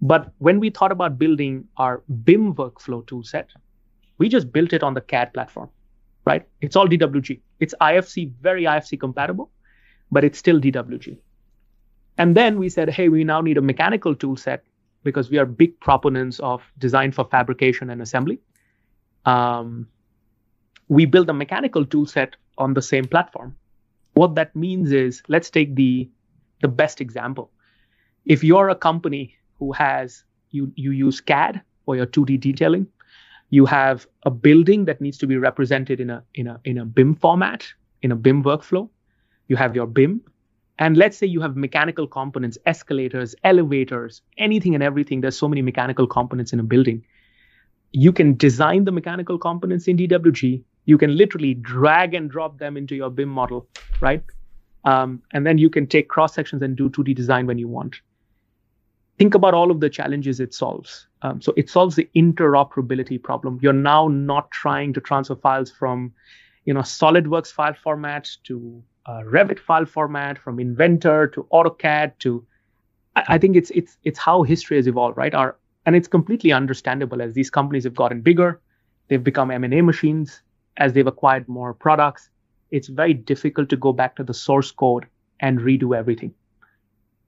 But 0.00 0.32
when 0.38 0.58
we 0.58 0.70
thought 0.70 0.90
about 0.90 1.18
building 1.18 1.64
our 1.76 2.02
BIM 2.24 2.54
workflow 2.54 3.04
toolset, 3.04 3.46
we 4.18 4.28
just 4.28 4.52
built 4.52 4.72
it 4.72 4.82
on 4.82 4.94
the 4.94 5.00
CAD 5.00 5.32
platform, 5.32 5.70
right? 6.24 6.46
It's 6.60 6.74
all 6.74 6.88
DWG. 6.88 7.40
It's 7.60 7.74
IFC, 7.80 8.32
very 8.40 8.64
IFC 8.64 8.98
compatible, 8.98 9.50
but 10.10 10.24
it's 10.24 10.38
still 10.38 10.60
DWG. 10.60 11.16
And 12.18 12.36
then 12.36 12.58
we 12.58 12.68
said, 12.68 12.90
hey, 12.90 13.08
we 13.08 13.22
now 13.22 13.40
need 13.40 13.58
a 13.58 13.62
mechanical 13.62 14.14
toolset 14.14 14.60
because 15.04 15.30
we 15.30 15.38
are 15.38 15.46
big 15.46 15.78
proponents 15.80 16.40
of 16.40 16.62
design 16.78 17.12
for 17.12 17.24
fabrication 17.24 17.90
and 17.90 18.02
assembly 18.02 18.40
um, 19.24 19.86
we 20.88 21.06
build 21.06 21.30
a 21.30 21.32
mechanical 21.32 21.84
tool 21.84 22.06
set 22.06 22.36
on 22.58 22.74
the 22.74 22.82
same 22.82 23.06
platform. 23.06 23.56
What 24.14 24.34
that 24.34 24.54
means 24.54 24.92
is, 24.92 25.22
let's 25.28 25.50
take 25.50 25.74
the 25.74 26.10
the 26.60 26.68
best 26.68 27.00
example. 27.00 27.50
If 28.24 28.44
you're 28.44 28.68
a 28.68 28.74
company 28.74 29.34
who 29.58 29.72
has 29.72 30.24
you 30.50 30.72
you 30.76 30.90
use 30.90 31.20
CAD 31.20 31.62
for 31.84 31.96
your 31.96 32.06
2D 32.06 32.40
detailing, 32.40 32.86
you 33.50 33.66
have 33.66 34.06
a 34.24 34.30
building 34.30 34.84
that 34.84 35.00
needs 35.00 35.18
to 35.18 35.26
be 35.26 35.36
represented 35.36 36.00
in 36.00 36.10
a 36.10 36.22
in 36.34 36.46
a 36.46 36.60
in 36.64 36.78
a 36.78 36.84
BIM 36.84 37.14
format, 37.14 37.66
in 38.02 38.12
a 38.12 38.16
BIM 38.16 38.42
workflow. 38.42 38.88
You 39.48 39.56
have 39.56 39.74
your 39.74 39.86
BIM, 39.86 40.20
and 40.78 40.96
let's 40.96 41.16
say 41.16 41.26
you 41.26 41.40
have 41.40 41.56
mechanical 41.56 42.06
components, 42.06 42.58
escalators, 42.66 43.34
elevators, 43.44 44.22
anything 44.38 44.74
and 44.74 44.82
everything. 44.82 45.20
There's 45.20 45.38
so 45.38 45.48
many 45.48 45.62
mechanical 45.62 46.06
components 46.06 46.52
in 46.52 46.60
a 46.60 46.62
building 46.62 47.04
you 47.92 48.12
can 48.12 48.36
design 48.36 48.84
the 48.84 48.92
mechanical 48.92 49.38
components 49.38 49.86
in 49.88 49.96
DWG. 49.96 50.62
You 50.84 50.98
can 50.98 51.16
literally 51.16 51.54
drag 51.54 52.14
and 52.14 52.30
drop 52.30 52.58
them 52.58 52.76
into 52.76 52.96
your 52.96 53.10
BIM 53.10 53.28
model, 53.28 53.68
right? 54.00 54.22
Um, 54.84 55.22
and 55.32 55.46
then 55.46 55.58
you 55.58 55.70
can 55.70 55.86
take 55.86 56.08
cross 56.08 56.34
sections 56.34 56.62
and 56.62 56.76
do 56.76 56.88
2D 56.90 57.14
design 57.14 57.46
when 57.46 57.58
you 57.58 57.68
want. 57.68 57.96
Think 59.18 59.34
about 59.34 59.54
all 59.54 59.70
of 59.70 59.80
the 59.80 59.88
challenges 59.88 60.40
it 60.40 60.54
solves. 60.54 61.06
Um, 61.20 61.40
so 61.40 61.52
it 61.56 61.70
solves 61.70 61.94
the 61.94 62.08
interoperability 62.16 63.22
problem. 63.22 63.58
You're 63.62 63.72
now 63.72 64.08
not 64.08 64.50
trying 64.50 64.92
to 64.94 65.00
transfer 65.00 65.36
files 65.36 65.70
from, 65.70 66.12
you 66.64 66.74
know, 66.74 66.80
SolidWorks 66.80 67.52
file 67.52 67.74
format 67.74 68.28
to 68.44 68.82
Revit 69.06 69.58
file 69.58 69.84
format, 69.84 70.38
from 70.38 70.58
Inventor 70.58 71.28
to 71.28 71.46
AutoCAD 71.52 72.18
to. 72.20 72.44
I, 73.16 73.24
I 73.28 73.38
think 73.38 73.56
it's 73.56 73.70
it's 73.70 73.98
it's 74.04 74.18
how 74.18 74.42
history 74.42 74.76
has 74.76 74.86
evolved, 74.86 75.16
right? 75.16 75.34
Our 75.34 75.56
and 75.86 75.96
it's 75.96 76.08
completely 76.08 76.52
understandable 76.52 77.20
as 77.22 77.34
these 77.34 77.50
companies 77.50 77.84
have 77.84 77.94
gotten 77.94 78.20
bigger 78.20 78.60
they've 79.08 79.24
become 79.24 79.50
m&a 79.50 79.80
machines 79.80 80.42
as 80.76 80.92
they've 80.92 81.06
acquired 81.06 81.48
more 81.48 81.74
products 81.74 82.30
it's 82.72 82.88
very 82.88 83.12
difficult 83.12 83.68
to 83.68 83.76
go 83.76 83.92
back 83.92 84.16
to 84.16 84.24
the 84.24 84.34
source 84.34 84.70
code 84.70 85.06
and 85.40 85.60
redo 85.60 85.96
everything. 85.96 86.32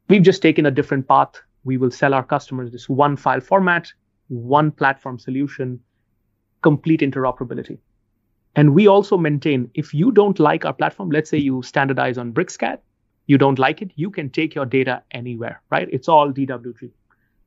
We've 0.09 0.23
just 0.23 0.41
taken 0.41 0.67
a 0.67 0.71
different 0.71 1.07
path. 1.07 1.35
We 1.65 1.77
will 1.77 1.91
sell 1.91 2.15
our 2.15 2.25
customers 2.25 2.73
this 2.73 2.89
one 2.89 3.17
file 3.17 3.41
format 3.41 3.93
one 4.29 4.71
platform 4.71 5.19
solution 5.19 5.79
complete 6.63 7.01
interoperability. 7.01 7.77
And 8.57 8.75
we 8.75 8.87
also 8.87 9.19
maintain 9.19 9.71
if 9.75 9.93
you 9.93 10.11
don't 10.13 10.39
like 10.39 10.65
our 10.65 10.73
platform 10.73 11.11
let's 11.11 11.29
say 11.29 11.37
you 11.37 11.63
standardize 11.63 12.17
on 12.17 12.33
bricscad 12.33 12.79
you 13.27 13.37
don't 13.37 13.59
like 13.59 13.83
it 13.83 13.91
you 13.97 14.11
can 14.11 14.31
take 14.31 14.55
your 14.55 14.65
data 14.65 15.03
anywhere 15.11 15.61
right? 15.71 15.89
It's 15.93 16.09
all 16.09 16.33
dwg 16.33 16.91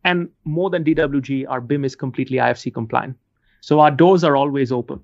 and 0.04 0.30
more 0.46 0.70
than 0.70 0.84
DWG, 0.84 1.46
our 1.50 1.62
BIM 1.62 1.86
is 1.86 1.96
completely 1.96 2.38
IFC 2.38 2.74
compliant. 2.74 3.18
So 3.62 3.80
our 3.80 3.92
doors 3.92 4.24
are 4.24 4.36
always 4.36 4.72
open, 4.72 5.02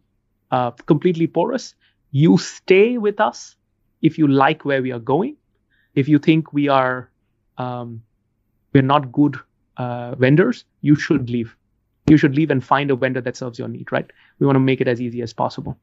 uh, 0.52 0.72
completely 0.72 1.28
porous. 1.28 1.76
You 2.12 2.38
stay 2.38 2.98
with 2.98 3.20
us 3.20 3.56
if 4.02 4.18
you 4.18 4.28
like 4.28 4.66
where 4.66 4.82
we 4.82 4.92
are 4.92 5.00
going. 5.00 5.36
If 5.96 6.08
you 6.08 6.20
think 6.20 6.54
we 6.54 6.68
are 6.68 7.10
um, 7.58 8.02
we're 8.74 8.84
not 8.84 9.12
good 9.12 9.38
uh, 9.78 10.16
vendors, 10.16 10.66
you 10.82 10.96
should 10.96 11.30
leave. 11.30 11.56
You 12.08 12.18
should 12.18 12.36
leave 12.36 12.52
and 12.52 12.64
find 12.64 12.92
a 12.92 12.96
vendor 12.96 13.22
that 13.22 13.38
serves 13.38 13.60
your 13.60 13.68
need. 13.68 13.92
Right? 13.92 14.10
We 14.40 14.46
want 14.46 14.56
to 14.56 14.62
make 14.62 14.82
it 14.82 14.88
as 14.88 15.02
easy 15.02 15.22
as 15.22 15.34
possible. 15.34 15.78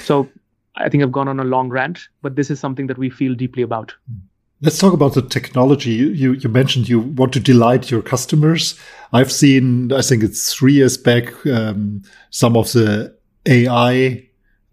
So 0.00 0.28
I 0.76 0.88
think 0.88 1.02
I've 1.02 1.12
gone 1.12 1.28
on 1.28 1.38
a 1.40 1.44
long 1.44 1.68
rant, 1.68 2.08
but 2.22 2.36
this 2.36 2.50
is 2.50 2.58
something 2.58 2.86
that 2.88 2.98
we 2.98 3.10
feel 3.10 3.34
deeply 3.34 3.62
about. 3.62 3.94
Mm. 4.10 4.20
Let's 4.64 4.78
talk 4.78 4.94
about 4.94 5.12
the 5.12 5.20
technology. 5.20 5.90
You, 5.90 6.32
you 6.32 6.48
mentioned 6.48 6.88
you 6.88 6.98
want 6.98 7.34
to 7.34 7.40
delight 7.40 7.90
your 7.90 8.00
customers. 8.00 8.80
I've 9.12 9.30
seen, 9.30 9.92
I 9.92 10.00
think 10.00 10.22
it's 10.24 10.54
three 10.54 10.72
years 10.72 10.96
back, 10.96 11.34
um, 11.44 12.00
some 12.30 12.56
of 12.56 12.72
the 12.72 13.14
AI 13.44 14.26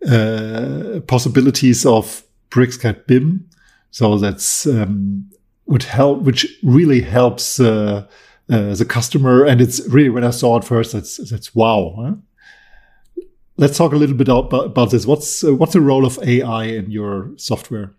uh, 0.08 1.02
possibilities 1.08 1.86
of 1.86 2.24
BricsCAD 2.52 3.06
BIM. 3.06 3.50
So 3.90 4.18
that's 4.18 4.66
um, 4.66 5.30
would 5.66 5.84
help, 5.84 6.22
which 6.22 6.48
really 6.64 7.02
helps 7.02 7.60
uh, 7.60 8.08
uh, 8.50 8.74
the 8.74 8.86
customer. 8.86 9.44
And 9.44 9.60
it's 9.60 9.86
really 9.90 10.10
when 10.10 10.24
I 10.24 10.32
saw 10.32 10.56
it 10.56 10.64
first, 10.64 10.94
that's 10.94 11.18
that's 11.30 11.54
wow. 11.54 11.96
Huh? 11.98 13.26
Let's 13.58 13.78
talk 13.78 13.92
a 13.92 13.98
little 13.98 14.16
bit 14.16 14.30
about, 14.30 14.54
about 14.68 14.92
this. 14.92 15.06
What's 15.06 15.44
what's 15.44 15.74
the 15.74 15.82
role 15.82 16.06
of 16.06 16.18
AI 16.24 16.64
in 16.64 16.92
your 16.92 17.32
software? 17.36 17.94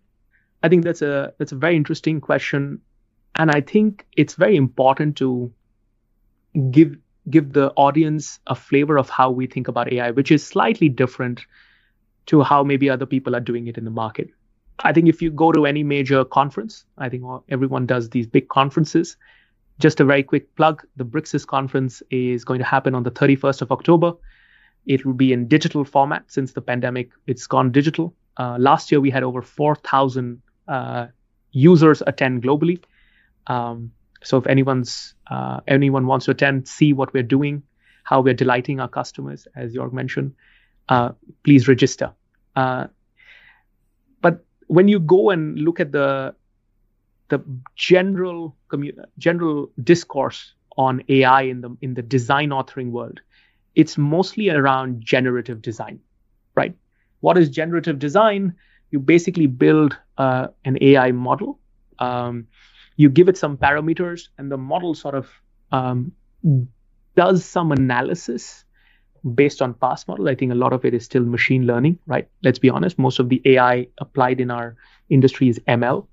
I 0.62 0.68
think 0.68 0.84
that's 0.84 1.02
a 1.02 1.34
that's 1.38 1.52
a 1.52 1.56
very 1.56 1.76
interesting 1.76 2.20
question, 2.20 2.80
and 3.34 3.50
I 3.50 3.60
think 3.60 4.06
it's 4.16 4.34
very 4.34 4.56
important 4.56 5.16
to 5.16 5.52
give 6.70 6.96
give 7.30 7.52
the 7.52 7.70
audience 7.72 8.40
a 8.46 8.54
flavor 8.54 8.98
of 8.98 9.08
how 9.08 9.30
we 9.30 9.46
think 9.46 9.68
about 9.68 9.92
AI, 9.92 10.10
which 10.10 10.30
is 10.30 10.44
slightly 10.46 10.88
different 10.88 11.46
to 12.26 12.42
how 12.42 12.62
maybe 12.62 12.90
other 12.90 13.06
people 13.06 13.34
are 13.34 13.40
doing 13.40 13.66
it 13.66 13.78
in 13.78 13.84
the 13.84 13.90
market. 13.90 14.30
I 14.84 14.92
think 14.92 15.08
if 15.08 15.22
you 15.22 15.30
go 15.30 15.52
to 15.52 15.66
any 15.66 15.84
major 15.84 16.24
conference, 16.24 16.84
I 16.98 17.08
think 17.08 17.24
everyone 17.48 17.86
does 17.86 18.10
these 18.10 18.26
big 18.26 18.48
conferences. 18.48 19.16
just 19.78 20.00
a 20.00 20.04
very 20.04 20.22
quick 20.22 20.54
plug 20.54 20.84
the 20.96 21.04
Bricsys 21.04 21.46
conference 21.46 22.02
is 22.10 22.44
going 22.44 22.58
to 22.58 22.64
happen 22.64 22.94
on 22.94 23.02
the 23.02 23.10
31st 23.10 23.62
of 23.62 23.72
October. 23.72 24.12
It 24.86 25.04
will 25.04 25.14
be 25.14 25.32
in 25.32 25.48
digital 25.48 25.84
format 25.84 26.24
since 26.28 26.52
the 26.52 26.60
pandemic, 26.60 27.10
it's 27.26 27.46
gone 27.46 27.72
digital. 27.72 28.14
Uh, 28.36 28.56
last 28.58 28.92
year, 28.92 29.00
we 29.00 29.10
had 29.10 29.22
over 29.22 29.42
4,000 29.42 30.36
uh, 30.36 30.51
users 31.52 32.02
attend 32.06 32.42
globally. 32.42 32.82
Um, 33.46 33.92
so 34.22 34.38
if 34.38 34.46
anyone's 34.46 35.14
uh, 35.30 35.60
anyone 35.66 36.06
wants 36.06 36.26
to 36.26 36.30
attend, 36.32 36.68
see 36.68 36.92
what 36.92 37.12
we're 37.12 37.22
doing, 37.22 37.62
how 38.04 38.20
we're 38.20 38.34
delighting 38.34 38.80
our 38.80 38.88
customers, 38.88 39.46
as 39.56 39.74
Jorg 39.74 39.92
mentioned, 39.92 40.34
uh, 40.88 41.10
please 41.44 41.68
register. 41.68 42.12
Uh, 42.54 42.86
but 44.20 44.44
when 44.66 44.88
you 44.88 45.00
go 45.00 45.30
and 45.30 45.58
look 45.58 45.80
at 45.80 45.92
the 45.92 46.34
the 47.28 47.42
general 47.76 48.56
commu- 48.68 49.04
general 49.18 49.70
discourse 49.82 50.54
on 50.76 51.02
AI 51.08 51.42
in 51.42 51.60
the 51.60 51.76
in 51.80 51.94
the 51.94 52.02
design 52.02 52.50
authoring 52.50 52.90
world, 52.90 53.20
it's 53.74 53.96
mostly 53.96 54.50
around 54.50 55.02
generative 55.02 55.62
design, 55.62 56.00
right? 56.54 56.76
What 57.20 57.38
is 57.38 57.48
generative 57.48 57.98
design? 57.98 58.54
You 58.92 59.00
basically 59.00 59.46
build 59.46 59.98
uh, 60.18 60.46
an 60.64 60.78
AI 60.80 61.10
model. 61.10 61.58
Um, 61.98 62.46
you 62.96 63.10
give 63.10 63.28
it 63.28 63.36
some 63.36 63.56
parameters, 63.56 64.28
and 64.38 64.52
the 64.52 64.56
model 64.56 64.94
sort 64.94 65.16
of 65.16 65.28
um, 65.72 66.12
does 67.16 67.44
some 67.44 67.72
analysis 67.72 68.64
based 69.34 69.62
on 69.62 69.74
past 69.74 70.08
model. 70.08 70.28
I 70.28 70.34
think 70.34 70.52
a 70.52 70.54
lot 70.54 70.72
of 70.72 70.84
it 70.84 70.94
is 70.94 71.04
still 71.04 71.24
machine 71.24 71.66
learning, 71.66 71.98
right? 72.06 72.28
Let's 72.42 72.58
be 72.58 72.70
honest. 72.70 72.98
Most 72.98 73.18
of 73.18 73.28
the 73.28 73.40
AI 73.44 73.88
applied 73.98 74.40
in 74.40 74.50
our 74.50 74.76
industry 75.08 75.48
is 75.48 75.58
ML. 75.60 76.06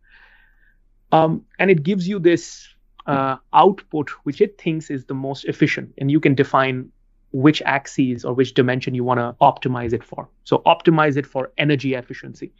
Um, 1.11 1.45
and 1.57 1.71
it 1.71 1.83
gives 1.83 2.07
you 2.07 2.19
this 2.19 2.67
uh, 3.07 3.37
output 3.53 4.09
which 4.23 4.41
it 4.41 4.61
thinks 4.61 4.89
is 4.89 5.05
the 5.05 5.15
most 5.15 5.45
efficient. 5.45 5.91
And 5.97 6.11
you 6.11 6.19
can 6.19 6.35
define 6.35 6.91
which 7.31 7.61
axes 7.63 8.25
or 8.25 8.33
which 8.33 8.53
dimension 8.53 8.93
you 8.93 9.03
want 9.03 9.19
to 9.19 9.35
optimize 9.41 9.93
it 9.93 10.03
for. 10.03 10.29
So 10.43 10.59
optimize 10.65 11.17
it 11.17 11.25
for 11.25 11.51
energy 11.57 11.93
efficiency. 11.95 12.51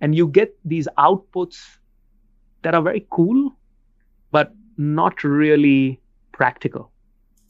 And 0.00 0.14
you 0.14 0.28
get 0.28 0.56
these 0.64 0.88
outputs 0.98 1.58
that 2.62 2.74
are 2.74 2.82
very 2.82 3.06
cool, 3.10 3.52
but 4.30 4.54
not 4.76 5.24
really 5.24 6.00
practical, 6.32 6.92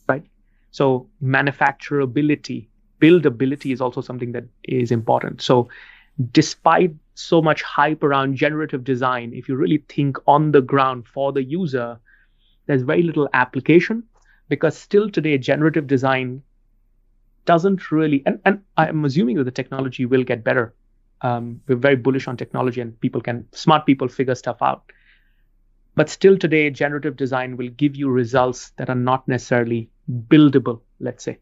right? 0.09 0.25
So 0.71 1.09
manufacturability, 1.23 2.69
buildability 3.01 3.73
is 3.73 3.81
also 3.81 4.01
something 4.01 4.33
that 4.33 4.45
is 4.65 4.91
important. 4.91 5.43
So 5.43 5.69
despite 6.33 6.95
so 7.15 7.43
much 7.43 7.63
hype 7.63 8.03
around 8.03 8.37
generative 8.37 8.85
design, 8.85 9.33
if 9.35 9.49
you 9.49 9.57
really 9.57 9.85
think 9.89 10.17
on 10.27 10.53
the 10.53 10.63
ground 10.63 11.07
for 11.07 11.33
the 11.33 11.43
user, 11.43 11.99
there's 12.67 12.83
very 12.83 13.03
little 13.03 13.29
application 13.35 14.05
because 14.49 14.77
still 14.77 15.11
today 15.11 15.37
generative 15.39 15.87
design 15.87 16.43
doesn't 17.45 17.91
really 17.91 18.23
and, 18.27 18.39
and 18.45 18.61
i'm 18.77 19.05
assuming 19.05 19.37
that 19.37 19.45
the 19.45 19.51
technology 19.51 20.05
will 20.05 20.23
get 20.23 20.45
better 20.45 20.75
um, 21.23 21.61
we're 21.67 21.77
very 21.77 21.97
bullish 21.97 22.29
on 22.29 22.37
technology 22.37 22.81
and 22.81 22.99
people 23.01 23.21
can 23.21 23.47
smart 23.53 23.87
people 23.87 24.09
figure 24.09 24.35
stuff 24.35 24.59
out. 24.63 24.93
But 25.95 26.09
still 26.09 26.39
today 26.39 26.71
generative 26.71 27.17
design 27.17 27.57
will 27.57 27.71
give 27.71 27.97
you 27.97 28.09
results 28.09 28.71
that 28.77 28.89
are 28.89 28.95
not 28.95 29.27
necessarily 29.27 29.91
buildable 30.29 30.81
let's 31.01 31.25
say. 31.25 31.39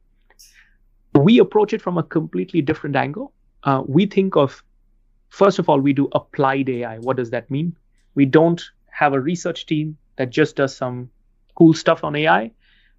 We 1.14 1.38
approach 1.38 1.72
it 1.72 1.80
from 1.80 1.96
a 1.98 2.02
completely 2.02 2.60
different 2.60 2.96
angle. 2.96 3.32
Uh, 3.62 3.82
we 3.86 4.06
think 4.06 4.36
of 4.36 4.62
first 5.28 5.58
of 5.58 5.68
all 5.68 5.80
we 5.80 5.92
do 5.92 6.08
applied 6.12 6.68
ai 6.68 6.98
what 6.98 7.16
does 7.16 7.30
that 7.30 7.50
mean? 7.50 7.76
We 8.14 8.24
don't 8.24 8.62
have 8.90 9.12
a 9.12 9.20
research 9.20 9.66
team 9.66 9.96
that 10.16 10.30
just 10.30 10.56
does 10.56 10.74
some 10.76 11.10
cool 11.54 11.74
stuff 11.74 12.04
on 12.04 12.16
ai 12.16 12.50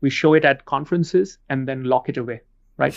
we 0.02 0.12
show 0.12 0.36
it 0.36 0.46
at 0.46 0.66
conferences 0.66 1.40
and 1.50 1.68
then 1.68 1.84
lock 1.84 2.10
it 2.10 2.18
away 2.18 2.42
right? 2.78 2.96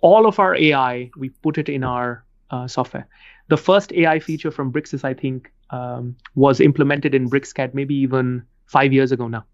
All 0.00 0.26
of 0.26 0.38
our 0.38 0.54
AI, 0.54 1.10
we 1.16 1.30
put 1.30 1.58
it 1.58 1.68
in 1.68 1.84
our 1.84 2.24
uh, 2.50 2.66
software. 2.68 3.08
The 3.48 3.56
first 3.56 3.92
AI 3.92 4.18
feature 4.20 4.50
from 4.50 4.72
Bricsys, 4.72 5.04
I 5.04 5.14
think, 5.14 5.50
um, 5.70 6.16
was 6.34 6.60
implemented 6.60 7.14
in 7.14 7.30
BricsCAD 7.30 7.74
maybe 7.74 7.94
even 7.96 8.44
five 8.66 8.92
years 8.92 9.12
ago 9.12 9.28
now. 9.28 9.44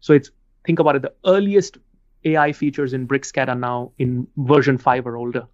So 0.00 0.12
it's 0.12 0.30
think 0.64 0.78
about 0.78 0.96
it. 0.96 1.02
The 1.02 1.14
earliest 1.26 1.78
AI 2.24 2.52
features 2.52 2.92
in 2.92 3.06
BricsCAD 3.06 3.48
are 3.48 3.54
now 3.54 3.92
in 3.98 4.26
version 4.36 4.78
five 4.78 5.06
or 5.06 5.16
older. 5.16 5.46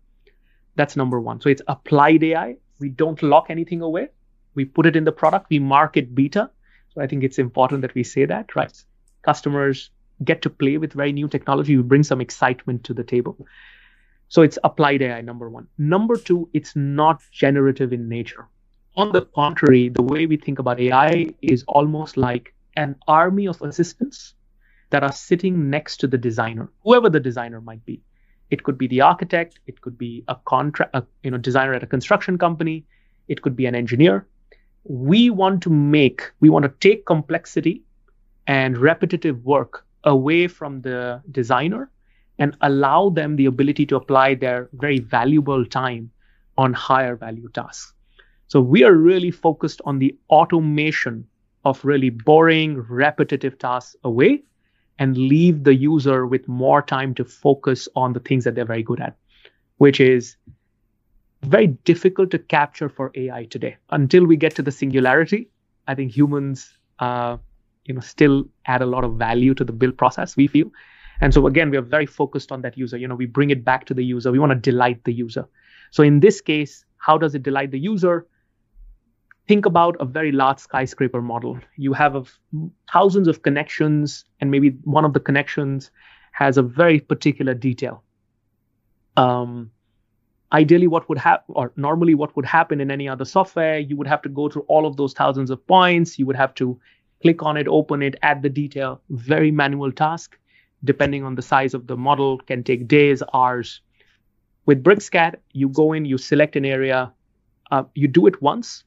That's 0.76 0.96
number 0.96 1.20
one. 1.20 1.40
So 1.40 1.48
it's 1.48 1.62
applied 1.68 2.22
AI. 2.22 2.56
We 2.78 2.88
don't 2.88 3.22
lock 3.22 3.46
anything 3.50 3.82
away. 3.82 4.08
We 4.54 4.64
put 4.64 4.86
it 4.86 4.96
in 4.96 5.04
the 5.04 5.12
product. 5.12 5.46
We 5.50 5.58
mark 5.58 5.96
it 5.96 6.14
beta. 6.14 6.50
So 6.94 7.00
I 7.00 7.06
think 7.06 7.22
it's 7.22 7.38
important 7.38 7.82
that 7.82 7.94
we 7.94 8.02
say 8.02 8.24
that, 8.24 8.56
right? 8.56 8.72
Customers 9.22 9.90
get 10.24 10.42
to 10.42 10.50
play 10.50 10.76
with 10.76 10.92
very 10.92 11.12
new 11.12 11.28
technology, 11.28 11.76
We 11.76 11.82
bring 11.82 12.02
some 12.02 12.20
excitement 12.20 12.84
to 12.84 12.94
the 12.94 13.04
table. 13.04 13.46
So 14.30 14.42
it's 14.42 14.58
applied 14.62 15.02
AI, 15.02 15.22
number 15.22 15.50
one. 15.50 15.66
Number 15.76 16.16
two, 16.16 16.48
it's 16.52 16.76
not 16.76 17.20
generative 17.32 17.92
in 17.92 18.08
nature. 18.08 18.46
On 18.94 19.10
the 19.10 19.22
contrary, 19.22 19.88
the 19.88 20.02
way 20.02 20.26
we 20.26 20.36
think 20.36 20.60
about 20.60 20.78
AI 20.78 21.26
is 21.42 21.64
almost 21.66 22.16
like 22.16 22.54
an 22.76 22.94
army 23.08 23.48
of 23.48 23.60
assistants 23.60 24.34
that 24.90 25.02
are 25.02 25.10
sitting 25.10 25.68
next 25.68 25.96
to 25.98 26.06
the 26.06 26.16
designer, 26.16 26.70
whoever 26.84 27.10
the 27.10 27.18
designer 27.18 27.60
might 27.60 27.84
be. 27.84 28.02
It 28.50 28.62
could 28.62 28.78
be 28.78 28.86
the 28.86 29.00
architect, 29.00 29.58
it 29.66 29.80
could 29.80 29.98
be 29.98 30.22
a 30.28 30.36
contract, 30.44 30.94
you 31.24 31.32
know, 31.32 31.38
designer 31.38 31.74
at 31.74 31.82
a 31.82 31.88
construction 31.88 32.38
company, 32.38 32.84
it 33.26 33.42
could 33.42 33.56
be 33.56 33.66
an 33.66 33.74
engineer. 33.74 34.28
We 34.84 35.30
want 35.30 35.60
to 35.64 35.70
make, 35.70 36.30
we 36.38 36.50
want 36.50 36.64
to 36.66 36.72
take 36.78 37.04
complexity 37.04 37.82
and 38.46 38.78
repetitive 38.78 39.44
work 39.44 39.84
away 40.04 40.46
from 40.46 40.82
the 40.82 41.20
designer 41.32 41.90
and 42.40 42.56
allow 42.62 43.10
them 43.10 43.36
the 43.36 43.46
ability 43.46 43.86
to 43.86 43.96
apply 43.96 44.34
their 44.34 44.68
very 44.72 44.98
valuable 44.98 45.64
time 45.64 46.10
on 46.58 46.72
higher 46.72 47.16
value 47.16 47.48
tasks. 47.50 47.92
So 48.48 48.60
we 48.60 48.82
are 48.82 48.94
really 48.94 49.30
focused 49.30 49.80
on 49.84 49.98
the 50.00 50.16
automation 50.30 51.26
of 51.64 51.84
really 51.84 52.10
boring, 52.10 52.78
repetitive 52.88 53.58
tasks 53.58 53.94
away 54.02 54.42
and 54.98 55.16
leave 55.16 55.64
the 55.64 55.74
user 55.74 56.26
with 56.26 56.48
more 56.48 56.82
time 56.82 57.14
to 57.14 57.24
focus 57.24 57.88
on 57.94 58.12
the 58.12 58.20
things 58.20 58.44
that 58.44 58.54
they're 58.54 58.64
very 58.64 58.82
good 58.82 59.00
at, 59.00 59.16
which 59.78 60.00
is 60.00 60.36
very 61.42 61.68
difficult 61.68 62.30
to 62.32 62.38
capture 62.38 62.88
for 62.88 63.12
AI 63.14 63.44
today. 63.44 63.76
Until 63.90 64.26
we 64.26 64.36
get 64.36 64.54
to 64.56 64.62
the 64.62 64.72
singularity, 64.72 65.48
I 65.86 65.94
think 65.94 66.16
humans 66.16 66.76
uh, 66.98 67.38
you 67.84 67.94
know 67.94 68.00
still 68.00 68.44
add 68.66 68.82
a 68.82 68.86
lot 68.86 69.04
of 69.04 69.14
value 69.16 69.54
to 69.54 69.64
the 69.64 69.72
build 69.72 69.96
process 69.96 70.36
we 70.36 70.46
feel 70.46 70.70
and 71.20 71.34
so 71.34 71.46
again 71.46 71.70
we 71.70 71.76
are 71.76 71.82
very 71.82 72.06
focused 72.06 72.52
on 72.52 72.62
that 72.62 72.76
user. 72.76 72.96
You 72.96 73.08
know 73.08 73.14
we 73.14 73.26
bring 73.26 73.50
it 73.50 73.64
back 73.64 73.86
to 73.86 73.94
the 73.94 74.04
user. 74.04 74.32
We 74.32 74.38
want 74.38 74.52
to 74.52 74.70
delight 74.70 75.04
the 75.04 75.12
user. 75.12 75.46
So 75.90 76.02
in 76.02 76.20
this 76.20 76.40
case 76.40 76.84
how 76.98 77.18
does 77.18 77.34
it 77.34 77.42
delight 77.42 77.70
the 77.70 77.78
user? 77.78 78.26
Think 79.48 79.66
about 79.66 79.96
a 79.98 80.04
very 80.04 80.32
large 80.32 80.58
skyscraper 80.58 81.20
model. 81.20 81.58
You 81.76 81.92
have 81.94 82.30
thousands 82.92 83.26
of 83.26 83.42
connections 83.42 84.24
and 84.40 84.50
maybe 84.50 84.70
one 84.84 85.04
of 85.04 85.12
the 85.12 85.20
connections 85.20 85.90
has 86.32 86.56
a 86.56 86.62
very 86.62 87.00
particular 87.00 87.54
detail. 87.54 88.04
Um, 89.16 89.70
ideally 90.52 90.86
what 90.86 91.08
would 91.08 91.18
happen 91.18 91.54
or 91.56 91.72
normally 91.76 92.14
what 92.14 92.34
would 92.36 92.44
happen 92.44 92.80
in 92.80 92.90
any 92.90 93.08
other 93.08 93.24
software 93.24 93.78
you 93.78 93.96
would 93.96 94.06
have 94.06 94.20
to 94.22 94.28
go 94.28 94.48
through 94.48 94.62
all 94.62 94.86
of 94.86 94.96
those 94.96 95.12
thousands 95.12 95.50
of 95.50 95.64
points. 95.66 96.18
You 96.18 96.26
would 96.26 96.36
have 96.36 96.54
to 96.56 96.78
click 97.22 97.42
on 97.42 97.56
it, 97.56 97.68
open 97.68 98.02
it, 98.02 98.16
add 98.22 98.42
the 98.42 98.48
detail. 98.48 99.00
Very 99.10 99.50
manual 99.50 99.92
task. 99.92 100.38
Depending 100.84 101.24
on 101.24 101.34
the 101.34 101.42
size 101.42 101.74
of 101.74 101.86
the 101.86 101.96
model, 101.96 102.38
can 102.38 102.62
take 102.62 102.88
days, 102.88 103.22
hours. 103.34 103.80
With 104.66 104.82
BricsCAD, 104.82 105.36
you 105.52 105.68
go 105.68 105.92
in, 105.92 106.04
you 106.04 106.18
select 106.18 106.56
an 106.56 106.64
area, 106.64 107.12
uh, 107.70 107.84
you 107.94 108.08
do 108.08 108.26
it 108.26 108.40
once, 108.40 108.84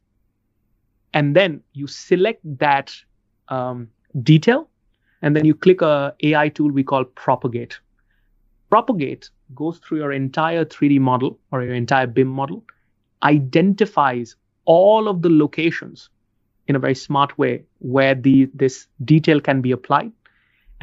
and 1.13 1.36
then 1.36 1.62
you 1.73 1.88
select 1.88 2.41
that 2.60 2.95
um, 3.49 3.88
detail, 4.23 4.69
and 5.21 5.36
then 5.36 5.45
you 5.45 5.53
click 5.53 5.82
a 5.82 6.15
AI 6.23 6.49
tool 6.49 6.71
we 6.71 6.84
call 6.84 7.03
Propagate. 7.03 7.79
Propagate 8.69 9.29
goes 9.53 9.77
through 9.79 9.99
your 9.99 10.12
entire 10.12 10.65
3D 10.65 10.99
model 10.99 11.39
or 11.51 11.62
your 11.63 11.75
entire 11.75 12.08
BIM 12.08 12.27
model, 12.27 12.63
identifies 13.21 14.36
all 14.65 15.08
of 15.08 15.21
the 15.21 15.29
locations 15.29 16.10
in 16.67 16.75
a 16.75 16.79
very 16.79 16.95
smart 16.95 17.38
way 17.38 17.63
where 17.79 18.15
the 18.15 18.49
this 18.53 18.88
detail 19.03 19.39
can 19.39 19.62
be 19.62 19.71
applied 19.71 20.12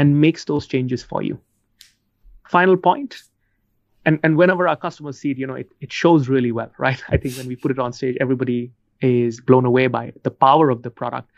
and 0.01 0.19
makes 0.19 0.47
those 0.47 0.67
changes 0.67 1.03
for 1.03 1.23
you. 1.23 1.39
Final 2.49 2.77
point, 2.77 3.23
and, 4.07 4.19
and 4.23 4.39
whenever 4.39 4.67
our 4.67 4.77
customers 4.77 5.19
see 5.21 5.33
it, 5.33 5.37
you 5.37 5.47
know, 5.47 5.55
it, 5.55 5.69
it 5.83 5.93
shows 5.93 6.27
really 6.27 6.53
well, 6.53 6.71
right? 6.79 7.03
I 7.11 7.19
think 7.19 7.37
when 7.37 7.47
we 7.47 7.55
put 7.55 7.71
it 7.71 7.79
on 7.79 7.93
stage, 7.93 8.17
everybody 8.19 8.73
is 9.03 9.43
blown 9.43 9.67
away 9.67 9.89
by 9.89 10.13
the 10.23 10.31
power 10.31 10.71
of 10.71 10.83
the 10.83 10.91
product. 10.91 11.31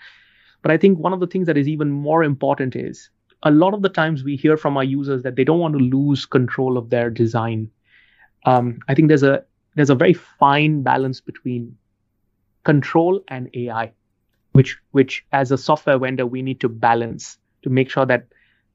But 0.63 0.71
I 0.71 0.77
think 0.77 1.01
one 1.01 1.13
of 1.13 1.19
the 1.19 1.27
things 1.27 1.49
that 1.49 1.59
is 1.59 1.67
even 1.67 1.91
more 1.91 2.23
important 2.23 2.77
is 2.77 3.11
a 3.43 3.51
lot 3.51 3.75
of 3.75 3.83
the 3.83 3.89
times 3.89 4.23
we 4.23 4.37
hear 4.37 4.57
from 4.57 4.77
our 4.77 4.85
users 4.85 5.25
that 5.25 5.35
they 5.35 5.43
don't 5.43 5.59
want 5.59 5.75
to 5.75 5.81
lose 5.81 6.25
control 6.25 6.79
of 6.79 6.91
their 6.91 7.11
design. 7.11 7.69
Um, 8.47 8.79
I 8.87 8.95
think 8.95 9.09
there's 9.09 9.25
a 9.25 9.45
there's 9.75 9.91
a 9.91 9.97
very 9.97 10.15
fine 10.15 10.83
balance 10.83 11.21
between 11.21 11.77
control 12.63 13.21
and 13.27 13.51
AI 13.55 13.93
which 14.53 14.79
which 14.93 15.25
as 15.33 15.51
a 15.51 15.59
software 15.59 15.99
vendor 15.99 16.27
we 16.27 16.43
need 16.43 16.61
to 16.61 16.69
balance 16.69 17.39
to 17.63 17.71
make 17.71 17.91
sure 17.91 18.07
that 18.07 18.27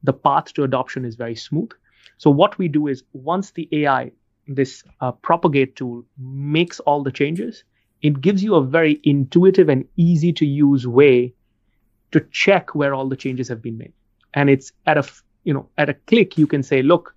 the 0.07 0.13
path 0.13 0.53
to 0.53 0.63
adoption 0.63 1.03
is 1.05 1.15
very 1.15 1.35
smooth. 1.35 1.71
So 2.17 2.31
what 2.31 2.57
we 2.57 2.69
do 2.69 2.87
is 2.87 3.03
once 3.11 3.51
the 3.51 3.67
AI, 3.71 4.11
this 4.47 4.83
uh, 5.01 5.11
propagate 5.11 5.75
tool 5.75 6.05
makes 6.17 6.79
all 6.79 7.03
the 7.03 7.11
changes, 7.11 7.65
it 8.01 8.21
gives 8.21 8.41
you 8.41 8.55
a 8.55 8.63
very 8.63 9.01
intuitive 9.03 9.67
and 9.67 9.83
easy 9.97 10.31
to 10.33 10.45
use 10.45 10.87
way 10.87 11.33
to 12.11 12.21
check 12.31 12.73
where 12.73 12.93
all 12.93 13.09
the 13.09 13.17
changes 13.17 13.49
have 13.49 13.61
been 13.61 13.77
made. 13.77 13.93
And 14.33 14.49
it's 14.49 14.71
at 14.85 14.97
a 14.97 15.03
you 15.43 15.53
know 15.53 15.67
at 15.77 15.89
a 15.89 15.93
click 15.93 16.37
you 16.37 16.47
can 16.47 16.63
say, 16.63 16.81
look, 16.81 17.13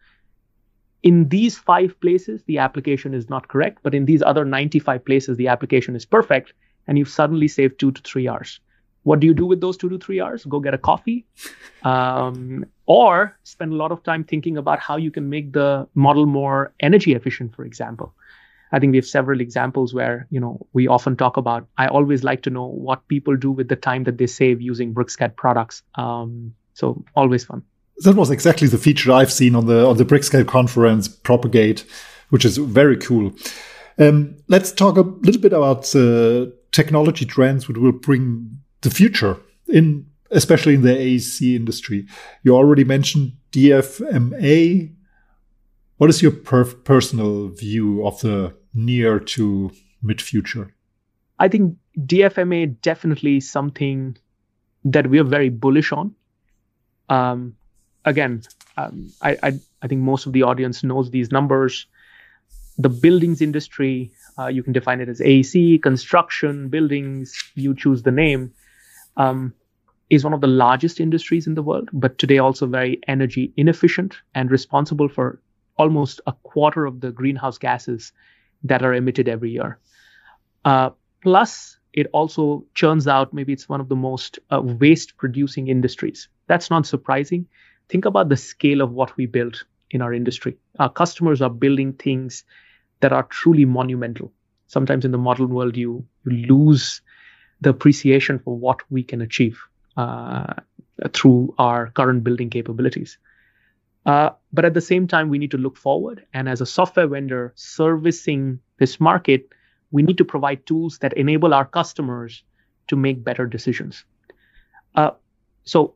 in 1.05 1.29
these 1.29 1.57
five 1.57 1.99
places 2.01 2.43
the 2.47 2.59
application 2.59 3.15
is 3.15 3.31
not 3.31 3.47
correct, 3.47 3.79
but 3.85 3.95
in 3.95 4.05
these 4.05 4.23
other 4.23 4.45
95 4.45 5.05
places 5.05 5.37
the 5.37 5.47
application 5.47 5.95
is 5.95 6.05
perfect, 6.05 6.55
and 6.89 6.99
you've 6.99 7.15
suddenly 7.21 7.47
saved 7.47 7.79
two 7.79 7.93
to 7.93 8.03
three 8.03 8.27
hours. 8.27 8.59
What 9.03 9.21
do 9.21 9.27
you 9.27 9.35
do 9.35 9.47
with 9.47 9.61
those 9.61 9.77
two 9.77 9.89
to 9.89 9.99
three 9.99 10.21
hours? 10.21 10.45
Go 10.45 10.61
get 10.61 10.75
a 10.75 10.79
coffee, 10.79 11.25
um, 11.83 12.67
or 12.91 13.39
spend 13.45 13.73
a 13.73 13.77
lot 13.77 13.93
of 13.93 14.03
time 14.03 14.25
thinking 14.25 14.57
about 14.57 14.81
how 14.81 14.97
you 14.97 15.13
can 15.13 15.31
make 15.31 15.53
the 15.53 15.87
model 15.95 16.27
more 16.27 16.73
energy 16.81 17.15
efficient, 17.15 17.55
for 17.55 17.65
example. 17.65 18.13
I 18.73 18.81
think 18.81 18.91
we 18.91 18.97
have 18.99 19.07
several 19.07 19.41
examples 19.41 19.95
where, 19.95 20.27
you 20.31 20.41
know, 20.41 20.67
we 20.73 20.89
often 20.89 21.15
talk 21.17 21.37
about, 21.37 21.69
I 21.79 21.87
always 21.87 22.25
like 22.25 22.43
to 22.43 22.51
know 22.51 22.67
what 22.67 23.07
people 23.07 23.37
do 23.37 23.53
with 23.53 23.69
the 23.69 23.77
time 23.77 24.03
that 24.05 24.19
they 24.19 24.27
save 24.27 24.61
using 24.61 24.93
BricsCAD 24.93 25.37
products. 25.37 25.85
Um, 25.95 26.53
so 26.75 27.05
always 27.15 27.45
fun. 27.45 27.63
That 27.99 28.17
was 28.17 28.29
exactly 28.29 28.67
the 28.67 28.79
feature 28.79 29.13
I've 29.13 29.31
seen 29.31 29.55
on 29.55 29.67
the 29.67 29.87
on 29.87 29.97
the 29.97 30.05
BricsCAD 30.05 30.49
conference, 30.49 31.07
Propagate, 31.07 31.85
which 32.31 32.45
is 32.45 32.57
very 32.57 32.97
cool. 32.97 33.33
Um, 33.99 34.37
let's 34.49 34.73
talk 34.73 34.97
a 34.97 35.03
little 35.03 35.41
bit 35.41 35.53
about 35.53 35.95
uh, 35.95 36.47
technology 36.73 37.25
trends 37.25 37.69
which 37.69 37.77
will 37.77 37.93
bring 37.93 38.59
the 38.81 38.91
future 38.91 39.37
in, 39.69 40.10
especially 40.31 40.75
in 40.75 40.83
the 40.83 40.91
AEC 40.91 41.55
industry. 41.57 42.07
You 42.43 42.55
already 42.55 42.85
mentioned 42.85 43.33
DFMA. 43.53 44.95
What 45.97 46.11
is 46.11 46.23
your 46.23 46.33
per 46.33 46.65
personal 46.65 47.49
view 47.49 48.07
of 48.07 48.21
the 48.21 48.55
near 48.75 49.19
to 49.21 49.71
mid 50.03 50.23
future? 50.23 50.75
I 51.39 51.49
think 51.49 51.77
DFMA 51.99 52.81
definitely 52.81 53.41
something 53.41 54.17
that 54.85 55.09
we 55.09 55.19
are 55.19 55.25
very 55.25 55.49
bullish 55.49 55.93
on. 55.93 56.15
Um, 57.09 57.57
again, 58.05 58.43
um, 58.77 59.11
I, 59.21 59.37
I, 59.43 59.53
I 59.83 59.89
think 59.89 60.01
most 60.03 60.27
of 60.27 60.33
the 60.33 60.43
audience 60.43 60.85
knows 60.85 61.11
these 61.11 61.31
numbers. 61.31 61.87
The 62.79 62.89
buildings 62.89 63.43
industry, 63.43 64.13
uh, 64.39 64.47
you 64.47 64.63
can 64.63 64.73
define 64.73 65.01
it 65.01 65.09
as 65.09 65.21
AEC, 65.21 65.83
construction, 65.83 66.69
buildings. 66.69 67.35
You 67.55 67.75
choose 67.75 68.03
the 68.03 68.13
name. 68.13 68.53
Um, 69.17 69.55
is 70.11 70.25
one 70.25 70.35
of 70.35 70.41
the 70.41 70.47
largest 70.49 71.01
industries 71.01 71.47
in 71.47 71.55
the 71.55 71.63
world, 71.63 71.89
but 71.93 72.19
today 72.19 72.39
also 72.39 72.67
very 72.67 73.01
energy 73.07 73.53
inefficient 73.57 74.17
and 74.35 74.51
responsible 74.51 75.09
for 75.09 75.41
almost 75.77 76.21
a 76.27 76.33
quarter 76.43 76.85
of 76.85 77.01
the 77.01 77.13
greenhouse 77.13 77.59
gases 77.59 78.13
that 78.65 78.83
are 78.83 78.93
emitted 78.93 79.29
every 79.29 79.53
year. 79.53 79.79
Uh, 80.65 80.91
plus, 81.23 81.79
it 81.93 82.09
also 82.13 82.65
churns 82.75 83.07
out 83.09 83.33
maybe 83.33 83.53
it's 83.53 83.69
one 83.69 83.81
of 83.81 83.89
the 83.89 83.97
most 83.97 84.39
uh, 84.51 84.61
waste 84.61 85.17
producing 85.17 85.69
industries. 85.69 86.29
That's 86.49 86.71
not 86.71 86.87
surprising. 86.87 87.47
Think 87.89 88.05
about 88.05 88.29
the 88.29 88.37
scale 88.37 88.81
of 88.81 88.93
what 88.93 89.17
we 89.17 89.27
build 89.27 89.65
in 89.91 90.03
our 90.03 90.13
industry. 90.13 90.57
Our 90.79 90.91
customers 90.91 91.41
are 91.41 91.51
building 91.51 91.93
things 91.95 92.45
that 93.01 93.13
are 93.13 93.25
truly 93.25 93.65
monumental. 93.65 94.33
Sometimes 94.67 95.05
in 95.05 95.11
the 95.11 95.19
modern 95.19 95.49
world, 95.49 95.77
you, 95.77 96.05
you 96.25 96.47
lose 96.47 97.01
the 97.61 97.71
appreciation 97.71 98.39
for 98.39 98.57
what 98.57 98.81
we 98.91 99.03
can 99.03 99.21
achieve 99.21 99.59
through 101.13 101.55
our 101.59 101.91
current 101.91 102.25
building 102.25 102.51
capabilities. 102.51 103.19
Uh, 104.07 104.31
but 104.53 104.65
at 104.65 104.75
the 104.75 104.81
same 104.81 105.07
time, 105.07 105.29
we 105.29 105.39
need 105.39 105.51
to 105.51 105.59
look 105.59 105.77
forward. 105.77 106.25
And 106.33 106.49
as 106.49 106.61
a 106.61 106.67
software 106.67 107.07
vendor 107.07 107.53
servicing 107.55 108.61
this 108.79 108.99
market, 108.99 109.49
we 109.91 110.03
need 110.03 110.19
to 110.19 110.25
provide 110.25 110.65
tools 110.67 110.99
that 110.99 111.13
enable 111.15 111.53
our 111.53 111.67
customers 111.67 112.43
to 112.89 112.97
make 112.97 113.23
better 113.23 113.47
decisions. 113.47 114.05
Uh, 114.95 115.11
so, 115.65 115.95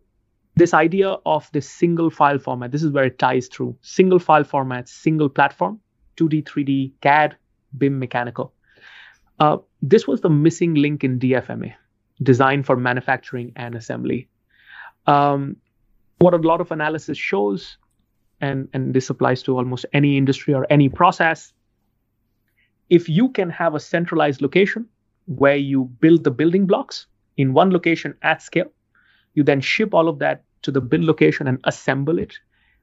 this 0.57 0.73
idea 0.73 1.17
of 1.27 1.51
this 1.53 1.69
single 1.69 2.11
file 2.11 2.39
format, 2.39 2.71
this 2.71 2.85
is 2.85 2.93
where 2.93 3.05
it 3.05 3.19
ties 3.19 3.49
through 3.49 3.77
single 3.81 4.21
file 4.21 4.45
format, 4.45 4.89
single 4.89 5.29
platform, 5.29 5.81
2D, 6.17 6.45
3D, 6.45 6.93
CAD, 7.01 7.37
BIM 7.77 7.99
mechanical. 7.99 8.53
Uh, 9.41 9.57
this 9.83 10.07
was 10.07 10.21
the 10.21 10.31
missing 10.31 10.75
link 10.75 11.03
in 11.03 11.19
DFMA, 11.19 11.75
design 12.23 12.63
for 12.63 12.77
manufacturing 12.77 13.53
and 13.57 13.75
assembly. 13.75 14.29
Um, 15.07 15.57
what 16.19 16.35
a 16.35 16.39
lot 16.39 16.61
of 16.61 16.71
analysis 16.71 17.19
shows 17.19 17.77
and, 18.41 18.69
and 18.73 18.95
this 18.95 19.11
applies 19.11 19.43
to 19.45 19.57
almost 19.57 19.87
any 19.93 20.17
industry 20.17 20.55
or 20.55 20.67
any 20.71 20.89
process. 20.89 21.53
If 22.91 23.09
you 23.09 23.31
can 23.31 23.51
have 23.51 23.75
a 23.75 23.81
centralized 23.81 24.43
location 24.43 24.87
where 25.27 25.57
you 25.57 25.85
build 26.01 26.25
the 26.25 26.31
building 26.31 26.67
blocks 26.67 27.07
in 27.37 27.53
one 27.53 27.71
location 27.71 28.15
at 28.23 28.43
scale, 28.43 28.71
you 29.35 29.43
then 29.43 29.61
ship 29.61 29.95
all 29.95 30.09
of 30.09 30.19
that 30.19 30.45
to 30.63 30.71
the 30.71 30.81
build 30.81 31.05
location 31.05 31.47
and 31.47 31.61
assemble 31.65 32.19
it. 32.19 32.39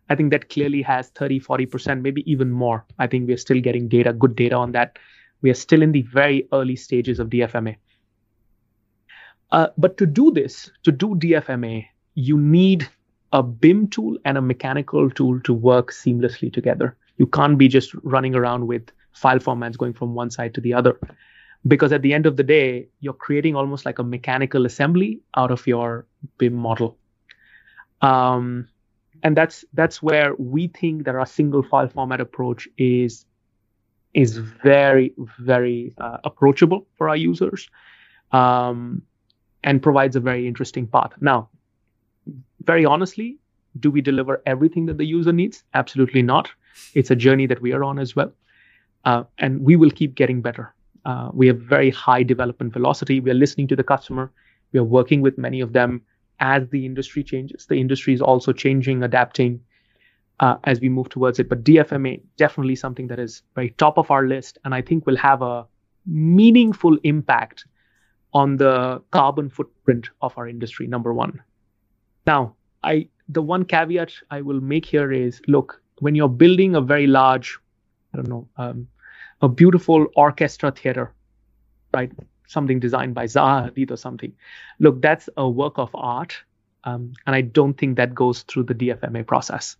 I 0.09 0.15
think 0.15 0.31
that 0.31 0.49
clearly 0.49 0.81
has 0.81 1.09
30, 1.09 1.39
40%, 1.39 2.01
maybe 2.01 2.29
even 2.29 2.51
more. 2.51 2.85
I 2.99 3.07
think 3.07 3.27
we're 3.27 3.37
still 3.37 3.61
getting 3.61 3.87
data, 3.87 4.11
good 4.11 4.35
data 4.35 4.55
on 4.55 4.73
that. 4.73 4.99
We 5.41 5.49
are 5.49 5.55
still 5.55 5.81
in 5.81 5.91
the 5.91 6.01
very 6.01 6.47
early 6.51 6.75
stages 6.75 7.19
of 7.19 7.29
DFMA. 7.29 7.77
Uh, 9.51 9.67
but 9.77 9.97
to 9.97 10.05
do 10.05 10.31
this, 10.31 10.71
to 10.83 10.91
do 10.91 11.15
DFMA, 11.15 11.85
you 12.15 12.37
need 12.37 12.87
a 13.33 13.43
BIM 13.43 13.87
tool 13.87 14.17
and 14.25 14.37
a 14.37 14.41
mechanical 14.41 15.09
tool 15.09 15.39
to 15.41 15.53
work 15.53 15.91
seamlessly 15.91 16.51
together. 16.51 16.95
You 17.17 17.27
can't 17.27 17.57
be 17.57 17.67
just 17.67 17.93
running 18.03 18.35
around 18.35 18.67
with 18.67 18.89
file 19.13 19.39
formats 19.39 19.77
going 19.77 19.93
from 19.93 20.15
one 20.15 20.31
side 20.31 20.53
to 20.55 20.61
the 20.61 20.73
other. 20.73 20.99
Because 21.67 21.91
at 21.91 22.01
the 22.01 22.13
end 22.13 22.25
of 22.25 22.37
the 22.37 22.43
day, 22.43 22.87
you're 23.01 23.13
creating 23.13 23.55
almost 23.55 23.85
like 23.85 23.99
a 23.99 24.03
mechanical 24.03 24.65
assembly 24.65 25.21
out 25.35 25.51
of 25.51 25.67
your 25.67 26.07
BIM 26.37 26.53
model. 26.53 26.97
Um, 28.01 28.67
and 29.23 29.37
that's 29.37 29.63
that's 29.73 30.01
where 30.01 30.33
we 30.35 30.67
think 30.67 31.05
that 31.05 31.15
our 31.15 31.25
single 31.25 31.61
file 31.61 31.87
format 31.87 32.19
approach 32.19 32.67
is 32.77 33.25
is 34.13 34.37
very 34.37 35.13
very 35.39 35.93
uh, 35.99 36.17
approachable 36.23 36.87
for 36.97 37.07
our 37.07 37.15
users 37.15 37.69
um, 38.31 39.03
and 39.63 39.81
provides 39.81 40.15
a 40.15 40.19
very 40.19 40.47
interesting 40.47 40.87
path. 40.87 41.11
Now, 41.19 41.49
very 42.63 42.85
honestly, 42.85 43.37
do 43.79 43.91
we 43.91 44.01
deliver 44.01 44.41
everything 44.45 44.85
that 44.87 44.97
the 44.97 45.05
user 45.05 45.31
needs? 45.31 45.63
Absolutely 45.73 46.21
not. 46.21 46.49
It's 46.93 47.11
a 47.11 47.15
journey 47.15 47.47
that 47.47 47.61
we 47.61 47.73
are 47.73 47.83
on 47.83 47.99
as 47.99 48.15
well. 48.15 48.31
Uh, 49.05 49.23
and 49.37 49.61
we 49.61 49.75
will 49.75 49.91
keep 49.91 50.15
getting 50.15 50.41
better. 50.41 50.73
Uh, 51.05 51.29
we 51.33 51.47
have 51.47 51.59
very 51.59 51.89
high 51.89 52.23
development 52.23 52.73
velocity. 52.73 53.19
We 53.19 53.31
are 53.31 53.35
listening 53.35 53.67
to 53.69 53.75
the 53.75 53.83
customer. 53.83 54.31
We 54.71 54.79
are 54.79 54.83
working 54.83 55.21
with 55.21 55.37
many 55.37 55.61
of 55.61 55.73
them 55.73 56.01
as 56.39 56.67
the 56.69 56.85
industry 56.85 57.23
changes. 57.23 57.65
The 57.65 57.79
industry 57.79 58.13
is 58.13 58.21
also 58.21 58.51
changing, 58.51 59.03
adapting 59.03 59.61
uh, 60.39 60.57
as 60.65 60.79
we 60.79 60.89
move 60.89 61.09
towards 61.09 61.39
it. 61.39 61.49
But 61.49 61.63
DFMA 61.63 62.21
definitely 62.37 62.75
something 62.75 63.07
that 63.07 63.19
is 63.19 63.43
very 63.55 63.71
top 63.71 63.97
of 63.97 64.11
our 64.11 64.27
list, 64.27 64.57
and 64.65 64.75
I 64.75 64.81
think 64.81 65.05
will 65.05 65.17
have 65.17 65.41
a 65.41 65.65
meaningful 66.05 66.97
impact 67.03 67.65
on 68.33 68.57
the 68.57 69.01
carbon 69.11 69.49
footprint 69.49 70.09
of 70.21 70.37
our 70.37 70.47
industry. 70.47 70.87
Number 70.87 71.13
one. 71.13 71.41
Now, 72.25 72.55
I 72.83 73.07
the 73.29 73.41
one 73.41 73.65
caveat 73.65 74.13
I 74.29 74.41
will 74.41 74.61
make 74.61 74.85
here 74.85 75.11
is 75.11 75.41
look, 75.47 75.81
when 75.99 76.15
you're 76.15 76.29
building 76.29 76.75
a 76.75 76.81
very 76.81 77.07
large, 77.07 77.57
I 78.13 78.17
don't 78.17 78.27
know, 78.27 78.47
um, 78.57 78.87
a 79.41 79.47
beautiful 79.47 80.07
orchestra 80.15 80.71
theater, 80.71 81.13
right? 81.93 82.11
Something 82.47 82.79
designed 82.79 83.15
by 83.15 83.25
Zaha 83.25 83.71
Hadid 83.71 83.91
or 83.91 83.97
something. 83.97 84.33
Look, 84.79 85.01
that's 85.01 85.29
a 85.37 85.49
work 85.49 85.77
of 85.77 85.89
art. 85.93 86.35
Um, 86.83 87.13
and 87.25 87.35
I 87.35 87.41
don't 87.41 87.75
think 87.75 87.97
that 87.97 88.15
goes 88.15 88.41
through 88.43 88.63
the 88.63 88.75
DFMA 88.75 89.25
process. 89.25 89.77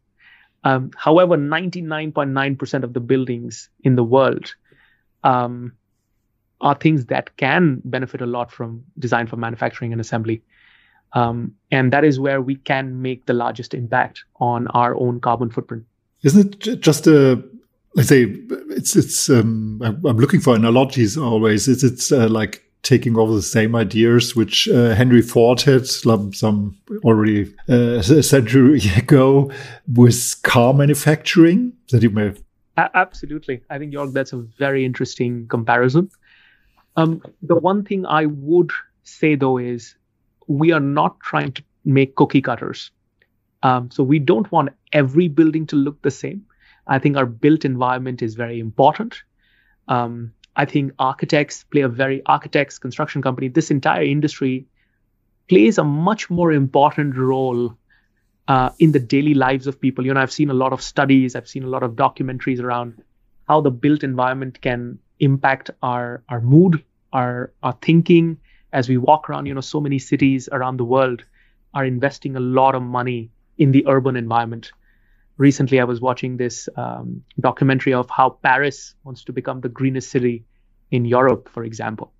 Um, 0.64 0.92
however, 0.96 1.36
99.9% 1.38 2.84
of 2.84 2.94
the 2.94 3.00
buildings 3.00 3.70
in 3.84 3.96
the 3.96 4.04
world 4.04 4.54
um, 5.24 5.74
are 6.62 6.76
things 6.76 7.06
that 7.08 7.36
can 7.38 7.82
benefit 7.86 8.21
a 8.21 8.26
lot 8.26 8.52
from 8.52 8.84
design 9.00 9.28
for 9.28 9.36
manufacturing 9.36 9.91
and 9.91 10.00
assembly. 10.00 10.41
Um, 11.13 11.54
and 11.71 11.91
that 11.91 12.06
is 12.06 12.19
where 12.19 12.41
we 12.41 12.56
can 12.56 13.02
make 13.02 13.26
the 13.26 13.34
largest 13.34 13.74
impact 13.74 14.24
on 14.39 14.67
our 14.69 14.95
own 14.95 15.19
carbon 15.19 15.50
footprint. 15.50 15.84
Isn't 16.24 16.67
it 16.67 16.80
just 16.82 17.08
a 17.08 17.43
let's 17.95 18.10
say 18.10 18.24
it's 18.69 18.95
it's 18.95 19.30
um, 19.30 19.82
I'm 19.84 20.17
looking 20.17 20.39
for 20.39 20.56
analogies 20.56 21.17
always. 21.17 21.67
Is 21.67 21.84
it 21.84 22.15
uh, 22.17 22.30
like 22.30 22.63
taking 22.84 23.17
over 23.17 23.34
the 23.34 23.41
same 23.41 23.76
ideas 23.76 24.36
which 24.36 24.67
uh, 24.69 24.95
Henry 24.95 25.21
Ford 25.21 25.62
had 25.62 25.86
some, 25.86 26.34
some 26.34 26.76
already 27.04 27.54
uh, 27.69 28.00
a 28.00 28.24
century 28.24 28.82
ago 28.97 29.52
with 29.88 30.41
car 30.43 30.74
manufacturing 30.74 31.74
that 31.91 32.02
you 32.02 32.10
may 32.10 32.26
have. 32.26 32.41
Absolutely, 32.78 33.62
I 33.69 33.78
think 33.78 33.93
Jörg, 33.93 34.13
that's 34.13 34.34
a 34.34 34.38
very 34.38 34.86
interesting 34.86 35.47
comparison. 35.47 36.10
Um, 36.95 37.21
the 37.41 37.56
one 37.56 37.84
thing 37.84 38.06
I 38.06 38.25
would 38.25 38.71
say 39.04 39.36
though 39.36 39.58
is 39.58 39.95
we 40.47 40.71
are 40.71 40.80
not 40.80 41.19
trying 41.19 41.54
to 41.54 41.63
make 41.86 42.15
cookie 42.15 42.41
cutters 42.41 42.91
Um, 43.63 43.91
so 43.91 44.04
we 44.04 44.19
don't 44.19 44.51
want 44.51 44.69
every 44.91 45.27
building 45.27 45.67
to 45.67 45.75
look 45.75 46.01
the 46.01 46.12
same. 46.12 46.45
I 46.88 46.99
think 46.99 47.17
our 47.17 47.25
built 47.25 47.65
environment 47.65 48.21
is 48.21 48.36
very 48.36 48.60
important. 48.60 49.23
Um, 49.88 50.34
I 50.56 50.65
think 50.65 50.93
architects 50.99 51.63
play 51.63 51.82
a 51.82 51.89
very 51.89 52.21
architects, 52.25 52.80
construction 52.80 53.21
company, 53.21 53.49
this 53.49 53.71
entire 53.71 54.04
industry 54.04 54.67
plays 55.49 55.77
a 55.77 55.84
much 55.84 56.30
more 56.30 56.51
important 56.51 57.15
role 57.17 57.77
uh, 58.47 58.71
in 58.80 58.91
the 58.91 58.99
daily 58.99 59.34
lives 59.34 59.67
of 59.67 59.80
people. 59.80 60.06
You 60.06 60.13
know, 60.13 60.21
I've 60.21 60.32
seen 60.32 60.49
a 60.49 60.54
lot 60.54 60.73
of 60.73 60.82
studies, 60.82 61.36
I've 61.36 61.47
seen 61.47 61.63
a 61.63 61.67
lot 61.69 61.84
of 61.84 61.93
documentaries 61.93 62.62
around 62.62 63.01
how 63.47 63.62
the 63.62 63.71
built 63.71 64.04
environment 64.04 64.62
can 64.62 64.99
impact 65.21 65.69
our 65.81 66.23
our 66.27 66.41
mood, 66.41 66.84
our 67.13 67.53
our 67.63 67.77
thinking 67.81 68.38
as 68.73 68.89
we 68.89 68.97
walk 68.97 69.29
around. 69.29 69.45
You 69.45 69.53
know, 69.53 69.62
so 69.62 69.79
many 69.79 69.99
cities 69.99 70.49
around 70.51 70.77
the 70.77 70.86
world 70.86 71.23
are 71.73 71.86
investing 71.86 72.36
a 72.36 72.39
lot 72.39 72.75
of 72.75 72.81
money 72.81 73.29
in 73.57 73.71
the 73.71 73.86
urban 73.88 74.15
environment. 74.17 74.71
Recently, 75.38 75.79
I 75.79 75.86
was 75.86 76.01
watching 76.01 76.38
this 76.38 76.69
um, 76.75 77.23
documentary 77.39 77.93
of 77.93 78.10
how 78.10 78.29
Paris 78.29 78.95
wants 79.03 79.23
to 79.23 79.34
become 79.34 79.62
the 79.62 79.69
greenest 79.69 80.12
city 80.12 80.43
in 80.91 81.05
Europe, 81.05 81.49
for 81.49 81.63
example. 81.63 82.12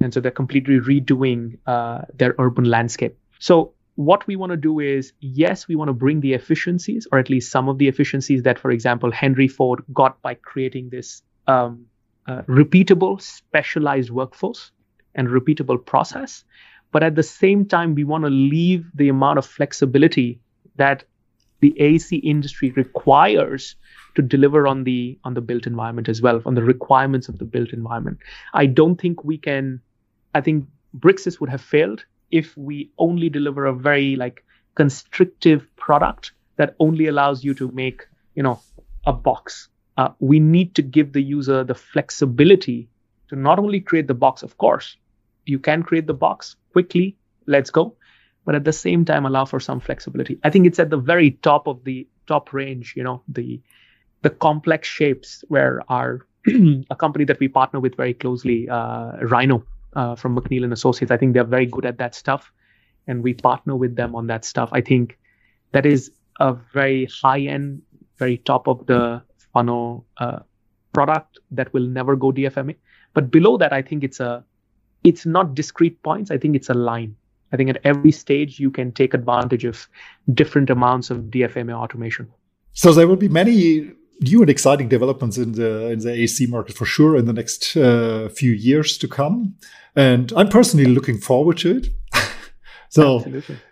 And 0.00 0.12
so 0.12 0.20
they're 0.20 0.30
completely 0.30 0.78
redoing 0.80 1.58
uh, 1.66 2.02
their 2.18 2.34
urban 2.38 2.64
landscape. 2.64 3.16
So 3.38 3.72
what 3.94 4.26
we 4.26 4.36
want 4.36 4.50
to 4.50 4.56
do 4.56 4.80
is, 4.80 5.12
yes, 5.20 5.68
we 5.68 5.76
want 5.76 5.88
to 5.88 5.94
bring 5.94 6.20
the 6.20 6.34
efficiencies, 6.34 7.06
or 7.10 7.18
at 7.18 7.30
least 7.30 7.50
some 7.50 7.70
of 7.70 7.78
the 7.78 7.88
efficiencies 7.88 8.42
that, 8.42 8.58
for 8.58 8.70
example, 8.70 9.10
Henry 9.10 9.48
Ford 9.48 9.82
got 9.92 10.20
by 10.20 10.34
creating 10.34 10.90
this 10.90 11.22
um, 11.46 11.86
uh, 12.26 12.42
repeatable, 12.42 13.20
specialized 13.20 14.10
workforce 14.10 14.70
and 15.14 15.28
repeatable 15.28 15.84
process. 15.84 16.44
But 16.92 17.02
at 17.02 17.14
the 17.14 17.22
same 17.22 17.66
time, 17.66 17.94
we 17.94 18.04
want 18.04 18.24
to 18.24 18.30
leave 18.30 18.86
the 18.94 19.08
amount 19.08 19.38
of 19.38 19.46
flexibility 19.46 20.40
that 20.76 21.04
the 21.60 21.74
AEC 21.80 22.20
industry 22.22 22.70
requires 22.70 23.76
to 24.14 24.22
deliver 24.22 24.66
on 24.66 24.84
the 24.84 25.18
on 25.24 25.34
the 25.34 25.40
built 25.40 25.66
environment 25.66 26.08
as 26.08 26.20
well, 26.20 26.42
on 26.46 26.54
the 26.54 26.62
requirements 26.62 27.28
of 27.28 27.38
the 27.38 27.44
built 27.44 27.72
environment. 27.72 28.18
I 28.54 28.66
don't 28.66 29.00
think 29.00 29.24
we 29.24 29.38
can. 29.38 29.80
I 30.34 30.40
think 30.40 30.66
Bricsys 30.98 31.40
would 31.40 31.50
have 31.50 31.60
failed 31.60 32.04
if 32.30 32.56
we 32.56 32.90
only 32.98 33.28
deliver 33.28 33.66
a 33.66 33.74
very 33.74 34.16
like 34.16 34.44
constrictive 34.74 35.66
product 35.76 36.32
that 36.56 36.74
only 36.78 37.06
allows 37.06 37.44
you 37.44 37.54
to 37.54 37.70
make 37.72 38.06
you 38.34 38.42
know 38.42 38.60
a 39.04 39.12
box. 39.12 39.68
Uh, 39.96 40.10
we 40.18 40.38
need 40.40 40.74
to 40.74 40.82
give 40.82 41.12
the 41.12 41.22
user 41.22 41.64
the 41.64 41.74
flexibility 41.74 42.88
to 43.28 43.36
not 43.36 43.58
only 43.58 43.80
create 43.80 44.06
the 44.06 44.14
box, 44.14 44.42
of 44.42 44.56
course, 44.58 44.96
you 45.46 45.58
can 45.58 45.82
create 45.82 46.06
the 46.06 46.14
box 46.14 46.56
quickly. 46.72 47.16
Let's 47.46 47.70
go 47.70 47.96
but 48.46 48.54
at 48.54 48.64
the 48.64 48.72
same 48.72 49.04
time 49.04 49.26
allow 49.26 49.44
for 49.44 49.60
some 49.60 49.80
flexibility. 49.80 50.38
I 50.42 50.50
think 50.50 50.66
it's 50.66 50.78
at 50.78 50.88
the 50.88 50.96
very 50.96 51.32
top 51.32 51.66
of 51.66 51.84
the 51.84 52.06
top 52.26 52.54
range, 52.54 52.94
you 52.96 53.02
know, 53.02 53.22
the 53.28 53.60
the 54.22 54.30
complex 54.30 54.88
shapes 54.88 55.44
where 55.48 55.82
our 55.88 56.26
a 56.90 56.96
company 56.96 57.24
that 57.24 57.40
we 57.40 57.48
partner 57.48 57.80
with 57.80 57.96
very 57.96 58.14
closely, 58.14 58.68
uh, 58.68 59.12
Rhino 59.20 59.64
uh, 59.94 60.14
from 60.14 60.36
McNeel 60.36 60.64
and 60.64 60.72
Associates. 60.72 61.10
I 61.10 61.16
think 61.16 61.34
they're 61.34 61.44
very 61.44 61.66
good 61.66 61.84
at 61.84 61.98
that 61.98 62.14
stuff, 62.14 62.52
and 63.06 63.22
we 63.22 63.34
partner 63.34 63.74
with 63.74 63.96
them 63.96 64.14
on 64.14 64.28
that 64.28 64.44
stuff. 64.44 64.70
I 64.72 64.80
think 64.80 65.18
that 65.72 65.84
is 65.84 66.12
a 66.38 66.54
very 66.54 67.06
high 67.06 67.40
end, 67.40 67.82
very 68.16 68.38
top 68.38 68.68
of 68.68 68.86
the 68.86 69.22
funnel 69.56 70.06
uh, 70.18 70.40
product 70.92 71.38
that 71.50 71.72
will 71.72 71.86
never 71.98 72.16
go 72.16 72.32
DFMA. 72.32 72.76
But 73.14 73.30
below 73.30 73.56
that, 73.58 73.72
I 73.72 73.82
think 73.82 74.04
it's 74.04 74.20
a 74.20 74.44
it's 75.04 75.24
not 75.24 75.54
discrete 75.54 76.02
points. 76.02 76.30
I 76.30 76.38
think 76.38 76.56
it's 76.56 76.70
a 76.70 76.74
line 76.74 77.16
I 77.52 77.56
think 77.56 77.70
at 77.70 77.78
every 77.84 78.12
stage 78.12 78.58
you 78.58 78.70
can 78.70 78.92
take 78.92 79.14
advantage 79.14 79.64
of 79.64 79.88
different 80.34 80.70
amounts 80.70 81.10
of 81.10 81.18
DFMA 81.34 81.72
automation. 81.72 82.28
So 82.72 82.92
there 82.92 83.06
will 83.06 83.16
be 83.16 83.28
many 83.28 83.92
new 84.20 84.40
and 84.40 84.50
exciting 84.50 84.88
developments 84.88 85.38
in 85.38 85.52
the 85.52 85.90
in 85.90 86.00
the 86.00 86.10
AEC 86.10 86.48
market 86.48 86.76
for 86.76 86.84
sure 86.84 87.16
in 87.16 87.26
the 87.26 87.32
next 87.32 87.76
uh, 87.76 88.28
few 88.28 88.52
years 88.52 88.98
to 88.98 89.08
come, 89.08 89.54
and 89.94 90.32
I'm 90.36 90.48
personally 90.48 90.86
looking 90.86 91.18
forward 91.18 91.58
to 91.58 91.78
it. 91.78 91.88
so, 92.88 93.18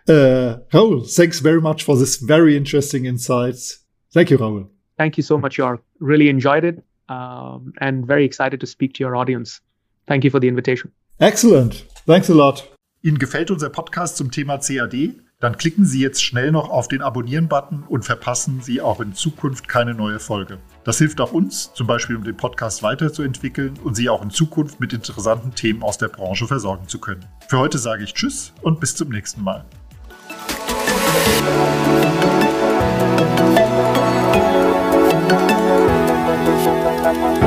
uh, 0.07 0.57
Rahul, 0.73 1.13
thanks 1.13 1.39
very 1.39 1.61
much 1.61 1.83
for 1.83 1.97
this 1.97 2.15
very 2.17 2.55
interesting 2.55 3.05
insights. 3.05 3.79
Thank 4.13 4.31
you, 4.31 4.37
Rahul. 4.37 4.74
Thank 4.97 5.17
you 5.17 5.23
so 5.23 5.37
much, 5.37 5.57
York. 5.57 5.81
Really 5.99 6.29
enjoyed 6.29 6.63
it, 6.63 6.83
um, 7.09 7.73
and 7.79 8.05
very 8.05 8.25
excited 8.25 8.59
to 8.59 8.65
speak 8.65 8.93
to 8.95 9.03
your 9.03 9.15
audience. 9.15 9.61
Thank 10.07 10.23
you 10.23 10.31
for 10.31 10.39
the 10.39 10.47
invitation. 10.47 10.91
Excellent. 11.19 11.85
Thanks 12.05 12.29
a 12.29 12.33
lot. 12.33 12.69
Ihnen 13.01 13.19
gefällt 13.19 13.51
unser 13.51 13.69
Podcast 13.69 14.17
zum 14.17 14.31
Thema 14.31 14.57
CAD? 14.57 15.15
Dann 15.39 15.57
klicken 15.57 15.85
Sie 15.85 15.99
jetzt 15.99 16.23
schnell 16.23 16.51
noch 16.51 16.69
auf 16.69 16.87
den 16.87 17.01
Abonnieren-Button 17.01 17.83
und 17.87 18.05
verpassen 18.05 18.61
Sie 18.61 18.81
auch 18.81 19.01
in 19.01 19.13
Zukunft 19.13 19.67
keine 19.67 19.93
neue 19.93 20.19
Folge. 20.19 20.59
Das 20.85 20.97
hilft 20.97 21.19
auch 21.19 21.33
uns, 21.33 21.73
zum 21.73 21.87
Beispiel 21.87 22.15
um 22.15 22.23
den 22.23 22.37
Podcast 22.37 22.83
weiterzuentwickeln 22.83 23.77
und 23.83 23.95
Sie 23.95 24.07
auch 24.09 24.23
in 24.23 24.29
Zukunft 24.29 24.79
mit 24.79 24.93
interessanten 24.93 25.53
Themen 25.53 25.83
aus 25.83 25.97
der 25.97 26.07
Branche 26.07 26.47
versorgen 26.47 26.87
zu 26.87 26.99
können. 26.99 27.25
Für 27.49 27.59
heute 27.59 27.77
sage 27.77 28.03
ich 28.03 28.13
Tschüss 28.13 28.53
und 28.61 28.79
bis 28.79 28.95
zum 28.95 29.09
nächsten 29.09 29.43
Mal. 29.43 29.65
Musik 37.13 37.44